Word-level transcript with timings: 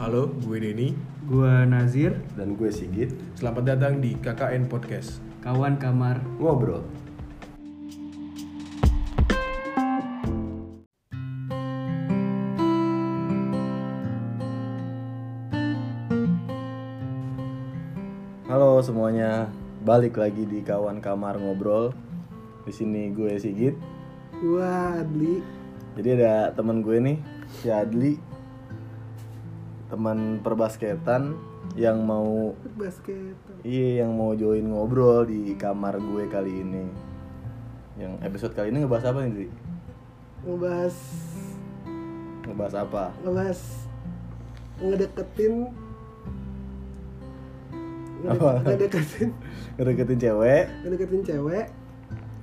Halo, 0.00 0.32
gue 0.32 0.56
Denny. 0.56 0.96
Gua 1.28 1.68
Nazir, 1.68 2.16
Dan 2.32 2.56
gue 2.56 2.72
Sigit 2.72 3.12
Selamat 3.36 3.76
datang 3.76 4.00
di 4.00 4.16
KKN 4.16 4.64
Podcast. 4.64 5.20
kawan 5.44 5.76
kamar. 5.76 6.24
Ngobrol 6.40 6.80
Halo 18.48 18.80
semuanya, 18.80 19.52
balik 19.84 20.16
lagi 20.16 20.48
di 20.48 20.64
kawan 20.64 21.04
kamar 21.04 21.36
ngobrol. 21.36 21.92
Di 22.64 22.72
sini 22.72 23.12
gue 23.12 23.36
Sigit. 23.36 23.76
Gua 24.40 24.96
Adli 24.96 25.44
Jadi 25.92 26.08
ada 26.16 26.56
teman 26.56 26.80
gue 26.80 26.96
nih, 26.96 27.20
si 27.52 27.68
Adli, 27.68 28.29
teman 29.90 30.38
perbasketan 30.38 31.34
yang 31.74 31.98
mau 32.00 32.54
basket 32.76 33.34
Iya 33.60 34.02
yang 34.02 34.14
mau 34.14 34.32
join 34.32 34.62
ngobrol 34.64 35.26
di 35.26 35.54
kamar 35.54 35.98
gue 35.98 36.24
kali 36.26 36.52
ini 36.56 36.86
Yang 37.94 38.12
episode 38.22 38.54
kali 38.54 38.70
ini 38.70 38.80
ngebahas 38.80 39.10
apa 39.10 39.18
nih 39.20 39.32
Dri? 39.32 39.48
ngebahas 40.40 40.96
Ngebahas 42.42 42.74
apa? 42.76 43.04
ngebahas 43.20 43.60
ngedeketin 44.80 45.54
Apa? 48.22 48.50
ngede- 48.56 48.64
ngedeketin 48.78 49.28
Ngedeketin 49.76 50.18
cewek 50.20 50.64
ngedeketin 50.82 51.22
cewek 51.24 51.66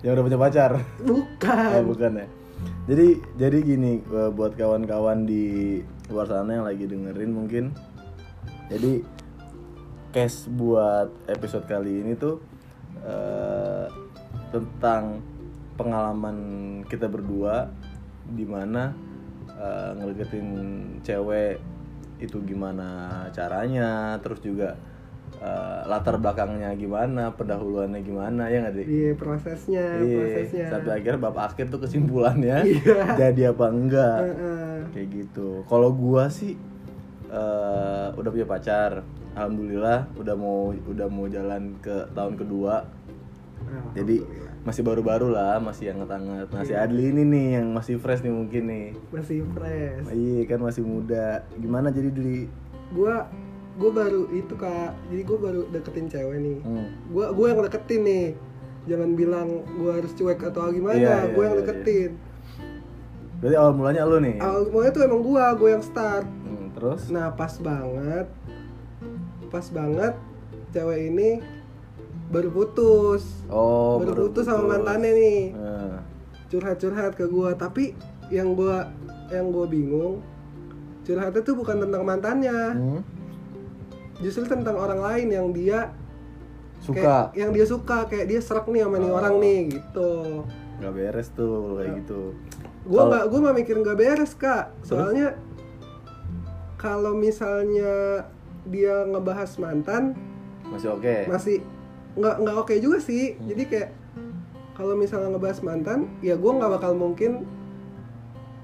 yang 0.05 0.13
udah 0.13 0.23
punya 0.23 0.37
pacar? 0.37 0.71
bukan 1.01 1.71
Oh 1.73 1.85
bukan 1.87 2.11
ya 2.15 2.27
Jadi 2.85 3.07
jadi 3.35 3.57
gini 3.59 3.91
eh, 3.99 4.29
buat 4.29 4.53
kawan-kawan 4.53 5.25
di 5.25 5.81
luar 6.07 6.27
sana 6.27 6.59
yang 6.59 6.65
lagi 6.67 6.87
dengerin 6.87 7.31
mungkin. 7.31 7.65
Jadi 8.67 9.03
case 10.11 10.47
buat 10.49 11.11
episode 11.27 11.67
kali 11.67 12.03
ini 12.03 12.15
tuh 12.15 12.39
eh, 13.03 13.87
tentang 14.49 15.19
pengalaman 15.77 16.37
kita 16.89 17.05
berdua 17.05 17.69
di 18.27 18.43
mana 18.43 18.91
uh, 19.55 19.91
ngedeketin 19.95 20.47
cewek 21.05 21.61
itu 22.17 22.41
gimana 22.43 23.29
caranya 23.29 24.17
terus 24.19 24.41
juga 24.41 24.73
eh, 25.37 25.81
latar 25.85 26.17
belakangnya 26.17 26.73
gimana 26.73 27.29
pendahuluannya 27.31 28.01
gimana 28.01 28.47
ya 28.47 28.57
nggak 28.61 28.73
deh 28.73 28.85
iya 28.85 29.11
prosesnya 29.13 29.85
Iya, 29.99 30.17
prosesnya. 30.17 30.65
sampai 30.69 30.91
akhirnya 30.95 31.21
bapak 31.21 31.43
akhir 31.51 31.65
tuh 31.67 31.79
kesimpulannya 31.79 32.57
Iya. 32.73 32.97
jadi 33.15 33.41
apa 33.51 33.65
enggak? 33.67 34.17
Heeh. 34.23 34.75
kayak 34.89 35.07
gitu. 35.13 35.61
Kalau 35.63 35.89
gua 35.91 36.25
sih 36.27 36.55
eh, 37.27 38.07
udah 38.11 38.29
punya 38.29 38.45
pacar 38.45 39.03
alhamdulillah 39.33 40.09
udah 40.15 40.33
mau 40.33 40.71
udah 40.73 41.07
mau 41.07 41.27
jalan 41.27 41.75
ke 41.77 42.07
tahun 42.11 42.33
kedua. 42.35 42.87
Jadi 43.93 44.23
masih 44.63 44.83
baru-baru 44.83 45.31
lah 45.31 45.59
masih 45.59 45.91
yang 45.91 46.01
nget 46.01 46.11
nah 46.49 46.59
si 46.61 46.71
Iya. 46.71 46.83
Adli 46.83 47.03
ini 47.09 47.23
nih 47.23 47.47
yang 47.55 47.67
masih 47.71 47.95
fresh 47.97 48.19
nih 48.19 48.31
mungkin 48.31 48.63
nih. 48.65 48.87
Masih 49.09 49.39
fresh. 49.47 50.07
Iya 50.09 50.41
kan 50.45 50.59
masih 50.61 50.83
muda. 50.83 51.27
Gimana 51.53 51.87
jadi 51.87 52.09
Dli 52.09 52.47
gua 52.89 53.27
gua 53.77 53.91
baru 53.93 54.23
itu 54.33 54.53
kak. 54.57 54.91
Jadi 55.13 55.21
gua 55.23 55.37
baru 55.37 55.61
deketin 55.69 56.07
cewek 56.09 56.37
nih. 56.41 56.59
Hmm. 56.65 56.87
gua 57.13 57.31
gua 57.31 57.45
yang 57.53 57.61
deketin 57.61 58.01
nih. 58.03 58.27
Jangan 58.89 59.09
bilang 59.13 59.47
gua 59.77 60.01
harus 60.01 60.11
cuek 60.17 60.41
atau 60.41 60.73
gimana. 60.73 60.97
Iya, 60.97 61.17
iya, 61.29 61.33
gua 61.37 61.43
yang 61.45 61.55
iya, 61.55 61.61
deketin. 61.63 62.11
Berarti 63.37 63.55
awal 63.55 63.73
mulanya 63.77 64.01
lu 64.09 64.17
nih? 64.17 64.35
Awal 64.41 64.63
mulanya 64.73 64.91
tuh 64.97 65.03
emang 65.05 65.21
gua 65.21 65.43
gua 65.53 65.69
yang 65.77 65.83
start. 65.85 66.25
Hmm, 66.25 66.73
terus? 66.73 67.01
Nah 67.13 67.29
pas 67.37 67.53
banget 67.61 68.27
Pas 69.47 69.63
banget 69.71 70.13
Cewek 70.73 70.99
ini 71.13 71.29
Baru 72.33 72.49
putus. 72.49 73.45
Oh 73.47 74.01
Baru 74.01 74.27
putus 74.27 74.49
sama 74.49 74.75
mantannya 74.75 75.11
nih. 75.13 75.41
Nah, 75.53 76.01
Curhat-curhat 76.49 77.13
ke 77.13 77.29
gua. 77.29 77.53
Tapi 77.53 77.93
yang 78.33 78.57
gua 78.57 78.89
Yang 79.29 79.45
gua 79.53 79.65
bingung 79.69 80.15
Curhatnya 81.05 81.39
tuh 81.39 81.55
bukan 81.55 81.87
tentang 81.87 82.03
mantannya. 82.03 82.59
Hmm. 82.75 83.01
Justru 84.17 84.43
tentang 84.45 84.75
orang 84.75 84.97
lain 84.97 85.27
yang 85.29 85.47
dia 85.51 85.93
suka. 86.79 86.97
kayak, 86.97 87.25
Yang 87.33 87.49
dia 87.53 87.65
suka 87.67 87.97
Kayak 88.05 88.25
dia 88.27 88.39
serak 88.39 88.65
nih 88.65 88.81
sama 88.81 88.97
nih 88.97 89.09
Oh. 89.09 89.15
orang 89.15 89.35
nih 89.37 89.59
Gitu. 89.71 90.11
Nggak 90.77 90.93
beres 90.93 91.27
tuh 91.31 91.57
kayak 91.75 91.91
gitu. 91.99 92.21
Gua 92.83 92.93
Kalau- 92.95 93.09
nggak 93.09 93.23
gua 93.27 93.39
nggak 93.41 93.57
mikir 93.57 93.75
nggak 93.77 93.97
beres 93.97 94.33
kak. 94.33 94.65
Soalnya 94.81 95.37
Kalau 96.77 97.11
misalnya 97.11 98.25
Dia 98.63 99.01
ngebahas 99.03 99.55
mantan 99.57 100.11
masih 100.67 100.91
oke? 100.91 101.25
masih 101.25 101.63
nggak 102.13 102.35
nggak 102.37 102.55
oke 102.57 102.73
juga 102.77 102.99
sih. 102.99 103.39
Jadi 103.39 103.63
kayak 103.65 103.89
kalau 104.73 104.93
misalnya 104.93 105.31
ngebahas 105.31 105.63
mantan 105.63 106.11
ya 106.19 106.35
gue 106.35 106.51
nggak 106.51 106.69
bakal 106.69 106.91
mungkin 106.93 107.47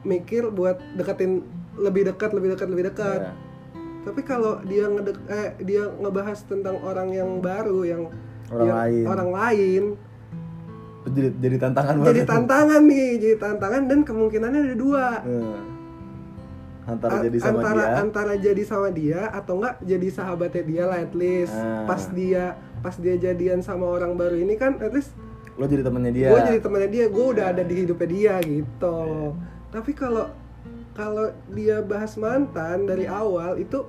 mikir 0.03 0.52
buat 0.52 0.78
deketin 0.94 1.42
lebih 1.74 2.06
dekat 2.06 2.30
lebih 2.31 2.52
dekat 2.52 2.68
lebih 2.68 2.86
dekat. 2.86 3.19
Ya. 3.24 3.34
Tapi 4.03 4.22
kalau 4.22 4.59
dia 4.62 4.86
ngedek 4.86 5.18
eh, 5.25 5.50
dia 5.62 5.84
ngebahas 5.90 6.40
tentang 6.44 6.78
orang 6.80 7.09
yang 7.09 7.40
baru 7.40 7.81
yang 7.84 8.03
Orang 8.47 8.62
yang 8.62 8.78
lain. 8.78 9.03
orang 9.06 9.30
lain. 9.31 9.84
Jadi 11.03 11.19
jadi 11.38 11.56
tantangan 11.58 11.96
jadi 12.00 12.22
banget. 12.22 12.28
tantangan 12.28 12.81
nih 12.84 13.09
jadi 13.18 13.36
tantangan 13.38 13.81
dan 13.86 14.00
kemungkinannya 14.02 14.59
ada 14.62 14.75
dua. 14.78 15.08
Nah, 15.19 15.63
antara 16.86 17.16
A- 17.18 17.24
jadi 17.24 17.38
sama 17.40 17.59
antara 17.59 17.80
dia. 17.81 17.96
antara 17.97 18.34
jadi 18.36 18.63
sama 18.63 18.88
dia 18.90 19.22
atau 19.30 19.53
enggak 19.58 19.75
jadi 19.81 20.08
sahabatnya 20.09 20.63
dia 20.63 20.84
lah 20.86 21.00
at 21.00 21.13
least. 21.13 21.56
Ah. 21.56 21.84
pas 21.84 22.03
dia 22.09 22.44
pas 22.80 22.96
dia 22.96 23.16
jadian 23.16 23.59
sama 23.59 23.84
orang 23.86 24.13
baru 24.13 24.36
ini 24.38 24.53
kan 24.53 24.75
at 24.78 24.92
least 24.92 25.16
lo 25.53 25.63
jadi 25.63 25.80
temennya 25.81 26.12
dia. 26.12 26.28
gue 26.28 26.40
jadi 26.46 26.59
temannya 26.59 26.90
dia 26.90 27.06
gue 27.08 27.25
udah 27.30 27.46
ada 27.47 27.62
di 27.62 27.75
hidupnya 27.78 28.08
dia 28.08 28.34
gitu. 28.42 29.00
Tapi 29.69 29.92
kalau 29.94 30.28
kalau 30.94 31.26
dia 31.50 31.81
bahas 31.81 32.14
mantan 32.16 32.86
dari 32.86 33.06
awal 33.06 33.58
itu 33.58 33.81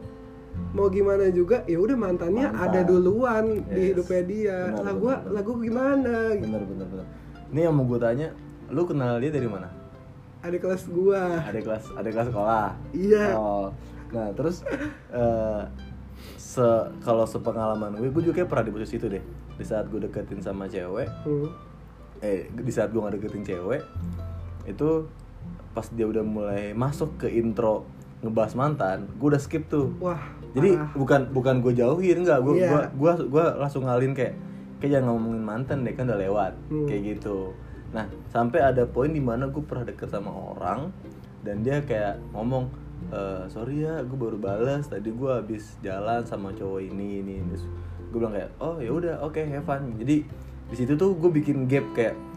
mau 0.70 0.86
gimana 0.86 1.28
juga 1.28 1.60
ya 1.64 1.76
udah 1.76 1.94
mantannya 1.94 2.46
Mantan. 2.46 2.64
ada 2.64 2.80
duluan 2.82 3.44
di 3.66 3.80
Yes. 3.80 3.88
hidupnya 3.90 4.22
dia. 4.24 4.58
Benar, 4.68 4.80
lah 4.80 4.94
gue 4.94 5.14
lah 5.30 5.42
gue 5.42 5.56
gimana? 5.60 6.14
Bener 6.32 6.62
bener 6.62 6.86
bener 6.88 7.06
ini 7.50 7.60
yang 7.60 7.74
mau 7.74 7.84
gue 7.84 7.98
tanya 7.98 8.28
lu 8.66 8.82
kenal 8.84 9.18
dia 9.18 9.28
dari 9.28 9.46
mana? 9.46 9.68
Ada 10.40 10.56
kelas 10.56 10.82
gue 10.86 11.20
ada 11.20 11.58
kelas 11.58 11.84
ada 11.92 12.08
kelas 12.08 12.26
sekolah? 12.28 12.66
Iya. 12.90 13.26
Oh. 13.34 13.68
Nah 14.10 14.30
terus 14.32 14.62
eh, 15.10 15.62
se 16.36 16.66
kalau 17.00 17.24
sepengalaman 17.24 17.94
gue 17.94 18.08
gue 18.08 18.22
juga 18.22 18.34
kayak 18.36 18.48
pernah 18.48 18.64
di 18.64 18.72
posisi 18.72 18.96
itu 18.96 19.08
deh. 19.08 19.24
Di 19.54 19.62
saat 19.62 19.86
gue 19.86 20.00
deketin 20.00 20.38
sama 20.38 20.66
cewek 20.66 21.06
Hmm. 21.22 21.50
eh 22.20 22.46
di 22.48 22.70
saat 22.70 22.88
gue 22.88 22.98
nggak 22.98 23.18
deketin 23.18 23.42
cewek 23.44 23.82
itu 24.64 24.88
pas 25.74 25.86
dia 25.90 26.06
udah 26.06 26.22
mulai 26.22 26.70
masuk 26.72 27.18
ke 27.18 27.28
intro 27.28 27.84
ngebahas 28.22 28.54
mantan 28.56 29.10
gue 29.18 29.26
udah 29.28 29.42
skip 29.42 29.68
tuh. 29.68 29.92
Wah 30.00 30.22
jadi 30.54 30.78
parah. 30.78 30.94
bukan 30.94 31.20
bukan 31.34 31.54
gue 31.60 31.72
jauhin 31.74 32.22
enggak 32.22 32.38
gue 32.40 32.54
gua, 32.62 32.80
gua 32.94 33.12
gua 33.26 33.44
langsung 33.58 33.84
ngalin 33.84 34.14
kayak 34.14 34.38
kayak 34.78 34.96
jangan 34.96 35.12
ngomongin 35.12 35.42
mantan 35.42 35.82
deh 35.82 35.92
kan 35.92 36.06
udah 36.06 36.16
lewat 36.16 36.52
Hmm. 36.70 36.86
kayak 36.86 37.02
gitu. 37.18 37.52
Nah 37.90 38.06
sampai 38.30 38.62
ada 38.62 38.86
poin 38.86 39.10
di 39.10 39.20
mana 39.20 39.50
gue 39.50 39.60
pernah 39.60 39.82
deket 39.82 40.08
sama 40.08 40.30
orang 40.30 40.94
dan 41.42 41.60
dia 41.60 41.82
kayak 41.82 42.22
ngomong 42.32 42.70
"Eh, 43.10 43.44
sorry 43.50 43.84
ya 43.84 44.00
gue 44.00 44.16
baru 44.16 44.38
balas 44.38 44.88
tadi 44.88 45.12
gue 45.12 45.28
habis 45.28 45.76
jalan 45.82 46.24
sama 46.24 46.54
cowok 46.56 46.80
ini 46.80 47.20
ini 47.20 47.42
terus 47.50 47.66
gue 48.08 48.16
bilang 48.16 48.32
kayak 48.32 48.48
oh 48.56 48.78
ya 48.80 48.88
udah 48.88 49.14
oke 49.20 49.36
have 49.36 49.66
fun. 49.66 49.98
Jadi 49.98 50.24
di 50.64 50.74
situ 50.74 50.96
tuh 50.96 51.12
gue 51.12 51.28
bikin 51.28 51.68
gap 51.68 51.84
kayak 51.92 52.14
ya 52.16 52.33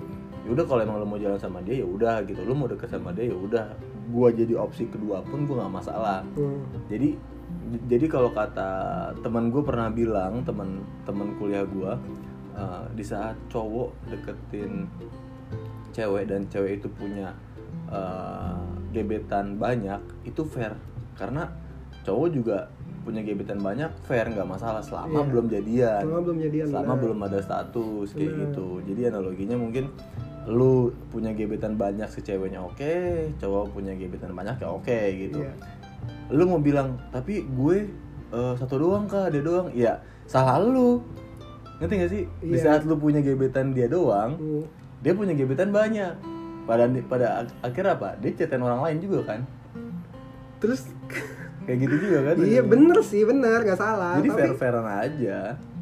udah 0.48 0.64
kalau 0.66 0.82
emang 0.84 0.98
lo 1.00 1.06
mau 1.06 1.20
jalan 1.20 1.38
sama 1.38 1.60
dia 1.62 1.84
ya 1.84 1.88
udah 1.88 2.24
gitu. 2.24 2.42
Lo 2.44 2.54
mau 2.56 2.68
deket 2.68 2.90
sama 2.90 3.12
dia 3.12 3.30
ya 3.30 3.38
udah. 3.38 3.68
Gue 4.08 4.32
jadi 4.32 4.54
opsi 4.56 4.88
kedua 4.88 5.20
pun 5.24 5.44
gue 5.44 5.56
nggak 5.56 5.74
masalah. 5.74 6.24
Hmm. 6.36 6.64
jadi 6.88 7.16
jadi 7.88 8.06
kalau 8.08 8.32
kata 8.32 8.70
teman 9.24 9.52
gue 9.52 9.64
pernah 9.64 9.88
bilang 9.92 10.44
teman 10.44 10.84
teman 11.04 11.36
kuliah 11.40 11.64
gue 11.68 11.92
uh, 12.56 12.86
di 12.92 13.04
saat 13.04 13.36
cowok 13.52 13.92
deketin 14.08 14.88
cewek 15.92 16.28
dan 16.28 16.48
cewek 16.48 16.80
itu 16.80 16.88
punya 16.92 17.36
uh, 17.92 18.60
gebetan 18.92 19.60
banyak 19.60 20.00
itu 20.24 20.44
fair. 20.48 20.76
Karena 21.18 21.50
cowok 22.08 22.28
juga 22.32 22.58
punya 23.04 23.24
gebetan 23.24 23.64
banyak 23.64 23.88
fair 24.04 24.28
nggak 24.28 24.44
masalah 24.48 24.84
selama 24.84 25.24
Iya. 25.24 25.28
belum 25.32 25.46
jadian. 25.48 26.02
Selama 26.04 26.22
belum 26.28 26.40
jadian, 26.44 26.66
selama 26.68 26.94
belum 27.00 27.20
ada 27.24 27.40
status 27.40 28.08
kayak 28.12 28.32
gitu. 28.36 28.68
Jadi 28.84 29.02
analoginya 29.08 29.56
mungkin 29.56 29.86
lu 30.48 30.74
punya 31.08 31.32
gebetan 31.32 31.76
banyak 31.76 32.08
si 32.08 32.20
ceweknya 32.22 32.60
oke 32.60 32.96
cowok 33.36 33.70
punya 33.70 33.92
gebetan 33.94 34.32
banyak 34.32 34.56
ya 34.56 34.68
oke 34.68 35.00
gitu. 35.14 35.44
Iya. 35.44 35.52
lu 36.30 36.44
mau 36.46 36.58
bilang 36.58 36.96
tapi 37.10 37.44
gue 37.46 37.78
eh, 38.30 38.54
satu 38.56 38.76
doang 38.78 39.06
kak 39.06 39.30
dia 39.30 39.40
doang. 39.42 39.68
Ya 39.72 40.00
salah 40.24 40.58
lu. 40.58 41.04
Ngerti 41.78 41.94
gak 41.96 42.10
sih? 42.10 42.24
Di 42.42 42.56
Iya. 42.56 42.64
saat 42.64 42.82
lu 42.84 42.96
punya 42.96 43.20
gebetan 43.20 43.72
dia 43.72 43.86
doang 43.86 44.36
Hmm. 44.36 44.64
dia 45.00 45.12
punya 45.12 45.32
gebetan 45.32 45.70
banyak. 45.70 46.16
Pada 46.64 46.84
pada 47.06 47.28
ak- 47.42 47.56
akhirnya 47.62 47.94
apa? 47.94 48.10
Dia 48.18 48.32
chatin 48.34 48.60
orang 48.60 48.82
lain 48.82 48.98
juga 49.00 49.20
kan? 49.26 49.40
Terus 50.58 50.88
kayak 51.64 51.80
gitu 51.82 51.96
juga 52.02 52.20
kan? 52.26 52.36
Iya 52.40 52.62
bener 52.62 52.98
sih 53.02 53.24
bener 53.24 53.62
nggak 53.62 53.78
salah. 53.78 54.16
Jadi 54.16 54.30
tapi 54.30 54.40
fair 54.42 54.56
fairan 54.58 54.88
aja. 54.88 55.40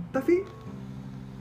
Tapi 0.09 0.33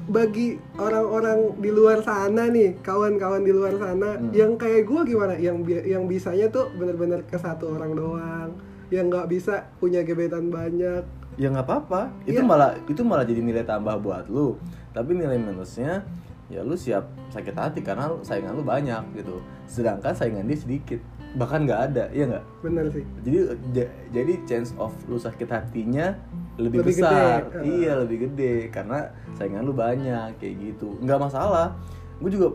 bagi 0.04 0.60
orang-orang 0.76 1.56
di 1.58 1.70
luar 1.70 2.00
sana 2.00 2.46
nih 2.46 2.76
kawan-kawan 2.80 3.40
di 3.40 3.50
luar 3.50 3.72
sana 3.74 4.20
Hmm. 4.20 4.30
yang 4.30 4.52
kayak 4.54 4.84
gua 4.84 5.00
gimana? 5.02 5.32
Yang 5.34 5.56
bi- 5.62 5.86
yang 5.86 6.04
bisanya 6.04 6.46
tuh 6.48 6.68
bener-bener 6.72 7.24
ke 7.24 7.34
satu 7.34 7.72
orang 7.72 7.92
doang 7.92 8.50
yang 8.88 9.08
nggak 9.08 9.26
bisa 9.26 9.64
punya 9.74 10.00
gebetan 10.00 10.48
banyak. 10.48 11.02
Ya 11.34 11.48
nggak 11.48 11.64
apa-apa 11.64 12.12
itu 12.24 12.36
Iya. 12.36 12.44
malah 12.44 12.76
itu 12.84 13.00
malah 13.00 13.24
jadi 13.24 13.40
nilai 13.40 13.64
tambah 13.64 13.96
buat 13.98 14.28
lu. 14.28 14.60
Tapi 14.92 15.16
nilai 15.16 15.34
minusnya 15.34 16.04
ya 16.46 16.60
lu 16.60 16.76
siap 16.76 17.08
sakit 17.32 17.56
hati 17.56 17.80
karena 17.80 18.12
saingan 18.20 18.54
lu 18.54 18.62
banyak 18.62 19.00
gitu. 19.16 19.40
Sedangkan 19.64 20.12
saingan 20.12 20.44
dia 20.44 20.60
sedikit 20.60 21.00
bahkan 21.34 21.62
nggak 21.62 21.80
ada 21.88 22.04
iya 22.10 22.24
nggak? 22.26 22.44
Bener 22.60 22.84
sih. 22.88 23.02
Jadi 23.20 23.38
ja- 23.72 23.92
jadi 24.10 24.32
chance 24.44 24.70
of 24.76 24.94
lu 25.04 25.16
sakit 25.16 25.46
hatinya 25.46 26.14
lebih, 26.54 26.80
Lebih 26.80 26.94
besar. 26.94 27.50
gede. 27.50 27.66
iya 27.66 27.92
lebih 27.96 28.18
gede 28.24 28.54
karena 28.68 29.02
saingan 29.34 29.62
lu 29.62 29.72
banyak 29.72 30.30
kayak 30.36 30.54
gitu. 30.56 30.94
Nggak 30.98 31.18
masalah. 31.20 31.74
Gue 32.16 32.30
juga 32.30 32.54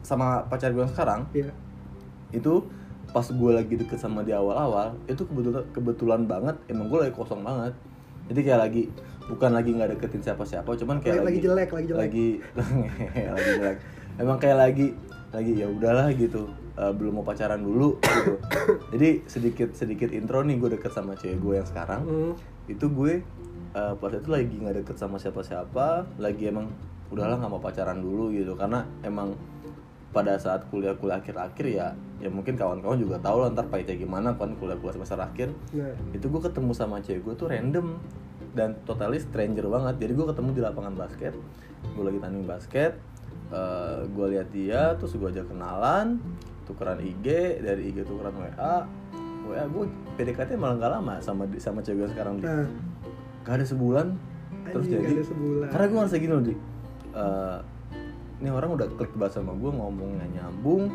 sama 0.00 0.42
pacar 0.44 0.70
gue 0.70 0.82
sekarang 0.84 1.26
Iya. 1.32 1.50
itu 2.32 2.62
pas 3.08 3.22
gue 3.24 3.50
lagi 3.52 3.74
deket 3.74 3.96
sama 3.96 4.22
di 4.22 4.30
awal-awal 4.30 4.96
itu 5.04 5.22
kebetulan 5.22 5.62
kebetulan 5.70 6.22
banget 6.24 6.56
emang 6.66 6.86
gue 6.86 6.98
lagi 7.00 7.12
kosong 7.12 7.42
banget. 7.42 7.74
Jadi 8.26 8.40
kayak 8.40 8.60
lagi 8.62 8.82
bukan 9.24 9.50
lagi 9.52 9.70
nggak 9.70 9.90
deketin 9.92 10.22
siapa-siapa 10.22 10.70
cuman 10.72 10.98
kayak 10.98 11.20
Lagi- 11.20 11.26
lagi 11.28 11.40
jelek, 11.40 11.68
lagi 11.68 11.86
jelek. 11.88 11.98
lagi 12.00 12.28
lagi 13.34 13.50
jelek. 13.52 13.78
Emang 14.16 14.38
kayak 14.38 14.58
lagi 14.60 14.86
lagi 15.28 15.52
ya 15.56 15.66
udahlah 15.66 16.08
gitu 16.12 16.46
eh, 16.78 16.92
belum 16.92 17.20
mau 17.20 17.24
pacaran 17.26 17.60
dulu 17.60 17.98
gitu. 18.00 18.34
Jadi 18.92 19.08
sedikit 19.28 19.68
sedikit 19.76 20.08
intro 20.12 20.40
nih 20.44 20.56
gue 20.58 20.78
deket 20.78 20.92
sama 20.92 21.16
cewek 21.18 21.38
gue 21.40 21.54
yang 21.60 21.68
sekarang. 21.68 22.02
Hmm. 22.04 22.34
itu 22.70 22.86
gue 22.86 23.26
eh, 23.74 23.94
pas 23.98 24.12
itu 24.14 24.30
lagi 24.30 24.54
nggak 24.54 24.86
deket 24.86 24.96
sama 24.96 25.18
siapa-siapa 25.18 26.06
lagi 26.22 26.46
emang 26.46 26.70
udahlah 27.10 27.42
nggak 27.42 27.52
mau 27.52 27.62
pacaran 27.62 27.98
dulu 27.98 28.30
gitu. 28.32 28.54
Karena 28.54 28.86
emang 29.02 29.34
pada 30.12 30.36
saat 30.36 30.68
kuliah-kuliah 30.68 31.24
akhir-akhir 31.24 31.66
ya 31.72 31.96
ya 32.20 32.28
mungkin 32.28 32.52
kawan-kawan 32.54 33.00
juga 33.00 33.16
tahu 33.18 33.42
lah 33.42 33.48
ntar 33.56 33.72
pahitnya 33.72 33.96
gimana 33.96 34.36
kan 34.36 34.54
kuliah-kuliah 34.60 34.94
semester 35.00 35.18
akhir. 35.18 35.48
Nah 35.72 35.96
itu 36.12 36.28
gue 36.28 36.40
ketemu 36.40 36.70
sama 36.76 37.00
cewek 37.00 37.24
gue 37.24 37.34
tuh 37.34 37.48
random 37.48 37.96
dan 38.52 38.76
totally 38.84 39.18
stranger 39.18 39.64
banget. 39.66 40.04
Jadi 40.04 40.12
gue 40.12 40.26
ketemu 40.28 40.48
di 40.52 40.62
lapangan 40.62 40.94
basket 40.94 41.34
gue 41.82 42.04
lagi 42.04 42.18
tanding 42.22 42.46
basket 42.46 42.92
gue 44.12 44.26
lihat 44.32 44.48
dia 44.48 44.96
terus 44.96 45.12
gue 45.16 45.28
ajak 45.28 45.50
kenalan 45.52 46.20
tukeran 46.64 46.98
IG 47.02 47.26
dari 47.62 47.92
IG 47.92 48.06
tukeran 48.06 48.34
WA 48.36 48.86
WA 49.46 49.64
gue 49.66 49.84
PDKT 50.16 50.54
malah 50.54 50.78
nggak 50.78 50.92
lama 50.92 51.14
sama 51.18 51.44
sama 51.58 51.82
cewek 51.82 52.06
gue 52.06 52.08
sekarang 52.14 52.38
di. 52.38 52.46
Nah. 52.46 52.66
Gak 53.42 53.58
ada 53.58 53.66
sebulan 53.66 54.06
terus 54.70 54.86
Anjing, 54.86 55.02
jadi 55.02 55.24
sebulan. 55.26 55.68
karena 55.74 55.84
gue 55.90 55.98
ngerasa 55.98 56.16
gini 56.22 56.32
loh 56.32 56.44
di. 56.44 56.54
Eh, 57.12 57.58
ini 58.42 58.48
orang 58.50 58.70
udah 58.78 58.86
klik 58.94 59.12
banget 59.18 59.42
sama 59.42 59.52
gue 59.54 59.70
ngomongnya 59.70 60.26
nyambung 60.30 60.90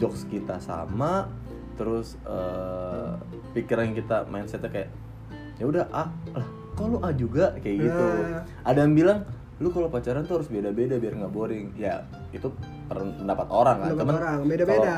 jokes 0.00 0.24
kita 0.28 0.56
sama 0.60 1.28
terus 1.76 2.16
eh, 2.24 3.12
pikiran 3.52 3.92
kita 3.92 4.24
mindsetnya 4.28 4.72
kayak 4.72 4.90
ya 5.60 5.64
udah 5.68 5.84
ah 5.92 6.08
lah 6.32 6.46
kok 6.72 6.86
lu 6.88 6.98
A 7.04 7.12
juga? 7.12 7.52
Kayak 7.60 7.76
gitu. 7.84 8.06
Nah. 8.08 8.42
ada 8.64 8.78
yang 8.80 8.96
bilang 8.96 9.18
lu 9.60 9.68
kalau 9.68 9.92
pacaran 9.92 10.24
tuh 10.24 10.40
harus 10.40 10.48
beda-beda 10.48 10.96
biar 10.96 11.20
nggak 11.20 11.32
boring. 11.32 11.76
Ya 11.76 12.08
itu 12.32 12.48
pendapat 12.90 13.46
orang 13.48 13.76
kan 13.76 13.86
Pendapat 13.88 14.02
Cuman 14.02 14.16
orang, 14.18 14.38
beda-beda. 14.44 14.92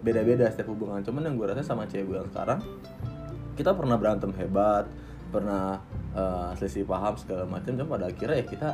beda-beda 0.00 0.44
setiap 0.48 0.68
hubungan 0.68 1.00
cuman 1.00 1.22
yang 1.22 1.34
gue 1.36 1.46
rasa 1.46 1.62
sama 1.62 1.84
cewek 1.84 2.04
gue 2.06 2.16
yang 2.16 2.28
sekarang 2.28 2.60
kita 3.54 3.70
pernah 3.70 3.96
berantem 3.96 4.32
hebat 4.34 4.88
pernah 5.28 5.78
eh, 6.10 6.50
selisih 6.56 6.84
paham 6.84 7.14
segala 7.14 7.44
macam 7.44 7.74
cuma 7.74 7.88
pada 7.90 8.08
akhirnya 8.08 8.40
ya 8.40 8.46
kita 8.46 8.68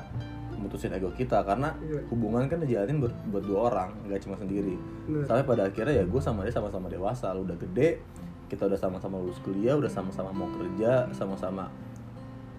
mutusin 0.56 0.92
ego 0.92 1.08
kita 1.10 1.40
karena 1.40 1.72
Iya. 1.80 2.04
hubungan 2.08 2.44
kan 2.44 2.60
dijalanin 2.60 3.00
buat, 3.00 3.14
buat 3.32 3.44
dua 3.44 3.58
orang 3.72 3.90
nggak 4.04 4.20
cuma 4.22 4.36
sendiri 4.36 4.76
Bener. 5.08 5.24
sampai 5.24 5.42
pada 5.42 5.62
akhirnya 5.66 5.94
ya 5.98 6.04
gue 6.04 6.20
sama 6.20 6.44
dia 6.44 6.52
sama-sama 6.52 6.86
dewasa 6.86 7.32
lu 7.32 7.48
udah 7.48 7.56
gede 7.56 8.04
kita 8.46 8.68
udah 8.68 8.76
sama-sama 8.76 9.16
lulus 9.18 9.40
kuliah 9.40 9.72
udah 9.74 9.88
sama-sama 9.88 10.28
mau 10.30 10.52
kerja 10.52 11.08
sama-sama 11.16 11.72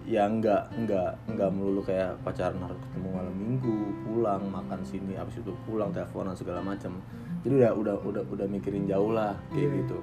ya 0.04 0.24
nggak 0.24 0.62
nggak 0.78 1.10
nggak 1.30 1.50
melulu 1.50 1.80
kayak 1.80 2.18
pacaran 2.20 2.58
harus 2.58 2.78
ketemu 2.80 3.08
malam 3.12 3.34
minggu 3.34 3.76
pulang 4.02 4.42
makan 4.44 4.80
sini 4.82 5.14
habis 5.14 5.36
itu 5.36 5.52
pulang 5.62 5.88
teleponan 5.88 6.32
segala 6.32 6.58
macam 6.58 6.98
jadi 7.40 7.54
udah 7.58 7.72
udah 7.72 7.94
udah 8.02 8.22
udah 8.28 8.46
mikirin 8.46 8.84
jauh 8.84 9.10
lah 9.10 9.34
kayak 9.48 9.62
Iya. 9.64 9.78
gitu. 9.80 9.98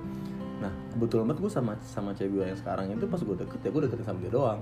Nah 0.60 0.72
kebetulan 0.90 1.24
banget 1.25 1.40
gue 1.40 1.51
sama 1.51 1.72
sama 1.81 2.12
cewek 2.12 2.31
gue 2.34 2.44
yang 2.46 2.57
sekarang 2.57 2.86
itu 2.90 3.06
pas 3.06 3.18
gue 3.18 3.36
deket 3.38 3.60
ya 3.60 3.69
gue 3.69 3.81
deketin 3.81 4.06
sama 4.06 4.19
dia 4.19 4.28
doang. 4.30 4.60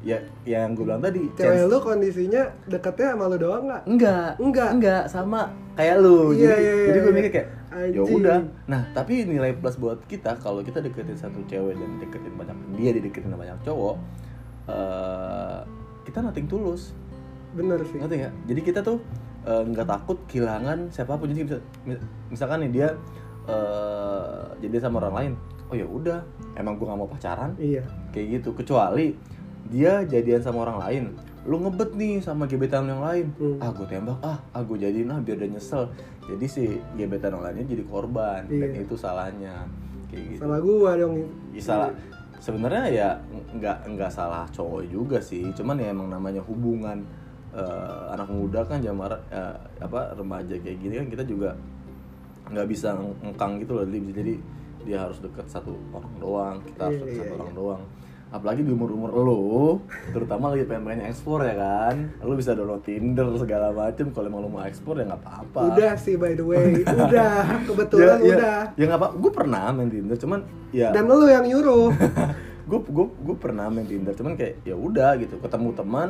Ya 0.00 0.18
yang 0.44 0.74
gue 0.74 0.84
bilang 0.84 1.00
tadi 1.00 1.26
cewek 1.32 1.58
chance- 1.58 1.66
lu 1.66 1.78
kondisinya 1.80 2.42
deketnya 2.64 3.08
sama 3.10 3.24
lu 3.26 3.36
doang 3.36 3.62
nggak? 3.64 3.82
Enggak 3.84 4.30
Enggak. 4.38 4.68
enggak 4.72 5.02
sama. 5.08 5.42
Kayak 5.74 5.96
lu 5.98 6.30
Iya, 6.30 6.38
jadi 6.38 6.54
iya, 6.54 6.54
jadi 6.54 6.70
iya, 6.70 6.90
gue 6.94 7.02
iya. 7.04 7.18
mikir 7.18 7.30
kayak 7.32 7.48
ya 7.90 8.02
udah. 8.04 8.38
Nah 8.64 8.82
tapi 8.90 9.14
nilai 9.24 9.50
plus 9.52 9.74
buat 9.74 9.98
kita 10.04 10.38
kalau 10.38 10.62
kita 10.62 10.78
deketin 10.78 11.14
satu 11.16 11.42
cewek 11.44 11.74
dan 11.74 11.90
deketin 11.98 12.30
banyak 12.32 12.54
dia 12.74 12.90
dideketin 12.92 13.30
banyak 13.30 13.58
cowok 13.60 13.98
eh 14.68 15.60
kita 16.04 16.18
nothing 16.20 16.46
tulus. 16.46 16.92
Bener 17.54 17.80
sih. 17.86 17.98
Ngerti 18.00 18.14
nggak? 18.24 18.34
Jadi 18.50 18.60
kita 18.60 18.80
tuh 18.80 18.98
eh, 19.44 19.62
nggak 19.64 19.86
takut 19.88 20.18
kehilangan 20.30 20.90
siapa 20.90 21.16
pun. 21.16 21.30
Jadi 21.30 21.46
misalkan 22.28 22.64
nih 22.66 22.70
dia 22.70 22.88
eh 23.44 24.44
jadi 24.64 24.80
sama 24.80 25.04
orang 25.04 25.14
lain 25.14 25.32
oh 25.68 25.76
ya 25.76 25.84
udah 25.84 26.20
emang 26.56 26.76
gue 26.80 26.86
nggak 26.88 27.00
mau 27.00 27.08
pacaran. 27.08 27.52
Iya. 27.60 27.84
Kayak 28.12 28.40
gitu. 28.40 28.48
Kecuali 28.56 29.12
dia 29.68 30.04
jadian 30.04 30.44
sama 30.44 30.64
orang 30.68 30.78
lain 30.80 31.04
lu 31.44 31.60
ngebet 31.60 31.92
nih 31.92 32.24
sama 32.24 32.48
gebetan 32.48 32.88
yang 32.88 33.04
lain. 33.04 33.28
Hmm. 33.36 33.60
ah 33.60 33.68
gue 33.68 33.84
tembak 33.84 34.16
ah 34.24 34.40
ah 34.56 34.62
gue 34.64 34.80
jadiin 34.80 35.12
ah 35.12 35.20
biar 35.20 35.36
dia 35.36 35.48
nyesel. 35.52 35.92
Jadi 36.24 36.46
si 36.48 36.64
gebetan 36.96 37.36
yang 37.36 37.44
lainnya 37.44 37.68
jadi 37.68 37.84
korban. 37.84 38.48
Dan 38.48 38.72
Iya. 38.72 38.80
itu 38.80 38.96
salahnya. 38.96 39.68
Kayak 40.08 40.24
gitu. 40.36 40.40
Sama 40.40 40.56
gua 40.64 40.90
dong. 40.96 41.28
Ya, 41.52 41.60
salah 41.60 41.90
sebenarnya 42.44 42.84
ya 42.92 43.08
nggak 43.56 43.88
nggak 43.96 44.10
salah 44.12 44.44
cowok 44.52 44.84
juga 44.92 45.16
sih. 45.16 45.48
Cuman 45.56 45.80
ya 45.80 45.88
emang 45.88 46.12
namanya 46.12 46.44
hubungan 46.44 47.00
eh, 47.56 48.02
anak 48.12 48.28
muda 48.28 48.60
kan 48.68 48.84
zaman 48.84 49.08
eh, 49.32 49.56
apa 49.80 50.12
remaja 50.12 50.52
kayak 50.60 50.76
gini 50.76 50.94
kan 51.00 51.08
kita 51.08 51.24
juga 51.24 51.56
nggak 52.52 52.66
bisa 52.68 52.92
ng- 52.92 53.32
ngekang 53.32 53.56
gitu 53.64 53.72
loh. 53.72 53.84
Jadi 53.88 53.98
jadi 54.12 54.34
dia 54.84 54.98
harus 55.00 55.16
deket 55.24 55.48
satu 55.48 55.72
orang 55.96 56.14
doang 56.20 56.56
kita 56.68 56.92
harus 56.92 57.00
Iya, 57.00 57.04
deket 57.08 57.08
iya, 57.08 57.20
satu 57.24 57.32
iya. 57.32 57.40
orang 57.40 57.52
doang 57.56 57.82
apalagi 58.34 58.66
di 58.66 58.74
umur 58.74 58.90
umur 58.90 59.10
lo 59.14 59.42
terutama 60.10 60.50
lagi 60.50 60.66
pengen 60.66 60.82
pengen 60.82 61.02
ekspor 61.06 61.46
ya 61.46 61.54
kan? 61.54 62.10
Lo 62.18 62.34
bisa 62.34 62.50
download 62.50 62.82
Tinder 62.82 63.30
segala 63.38 63.70
macem. 63.70 64.10
Kalau 64.10 64.26
emang 64.26 64.42
lo 64.42 64.50
mau 64.50 64.66
ekspor 64.66 64.98
ya 64.98 65.06
nggak 65.06 65.22
apa-apa. 65.22 65.60
Udah 65.70 65.94
sih 65.94 66.18
by 66.18 66.34
the 66.34 66.42
way. 66.42 66.82
Udah 67.06 67.62
kebetulan 67.62 68.18
ya, 68.18 68.34
udah. 68.34 68.58
ya 68.74 68.84
nggak 68.90 69.00
apa 69.00 69.08
gue 69.14 69.30
pernah 69.30 69.70
main 69.70 69.86
Tinder 69.86 70.16
cuman 70.18 70.40
ya 70.74 70.90
dan 70.90 71.06
lu 71.06 71.30
yang 71.30 71.46
nyuruh. 71.46 71.94
Gue 72.64 72.80
gue 72.82 73.06
gue 73.06 73.36
pernah 73.38 73.70
main 73.70 73.86
Tinder 73.86 74.10
cuman 74.10 74.34
kayak 74.34 74.66
ya 74.66 74.74
udah 74.74 75.14
gitu. 75.22 75.38
Ketemu 75.38 75.68
teman 75.72 76.08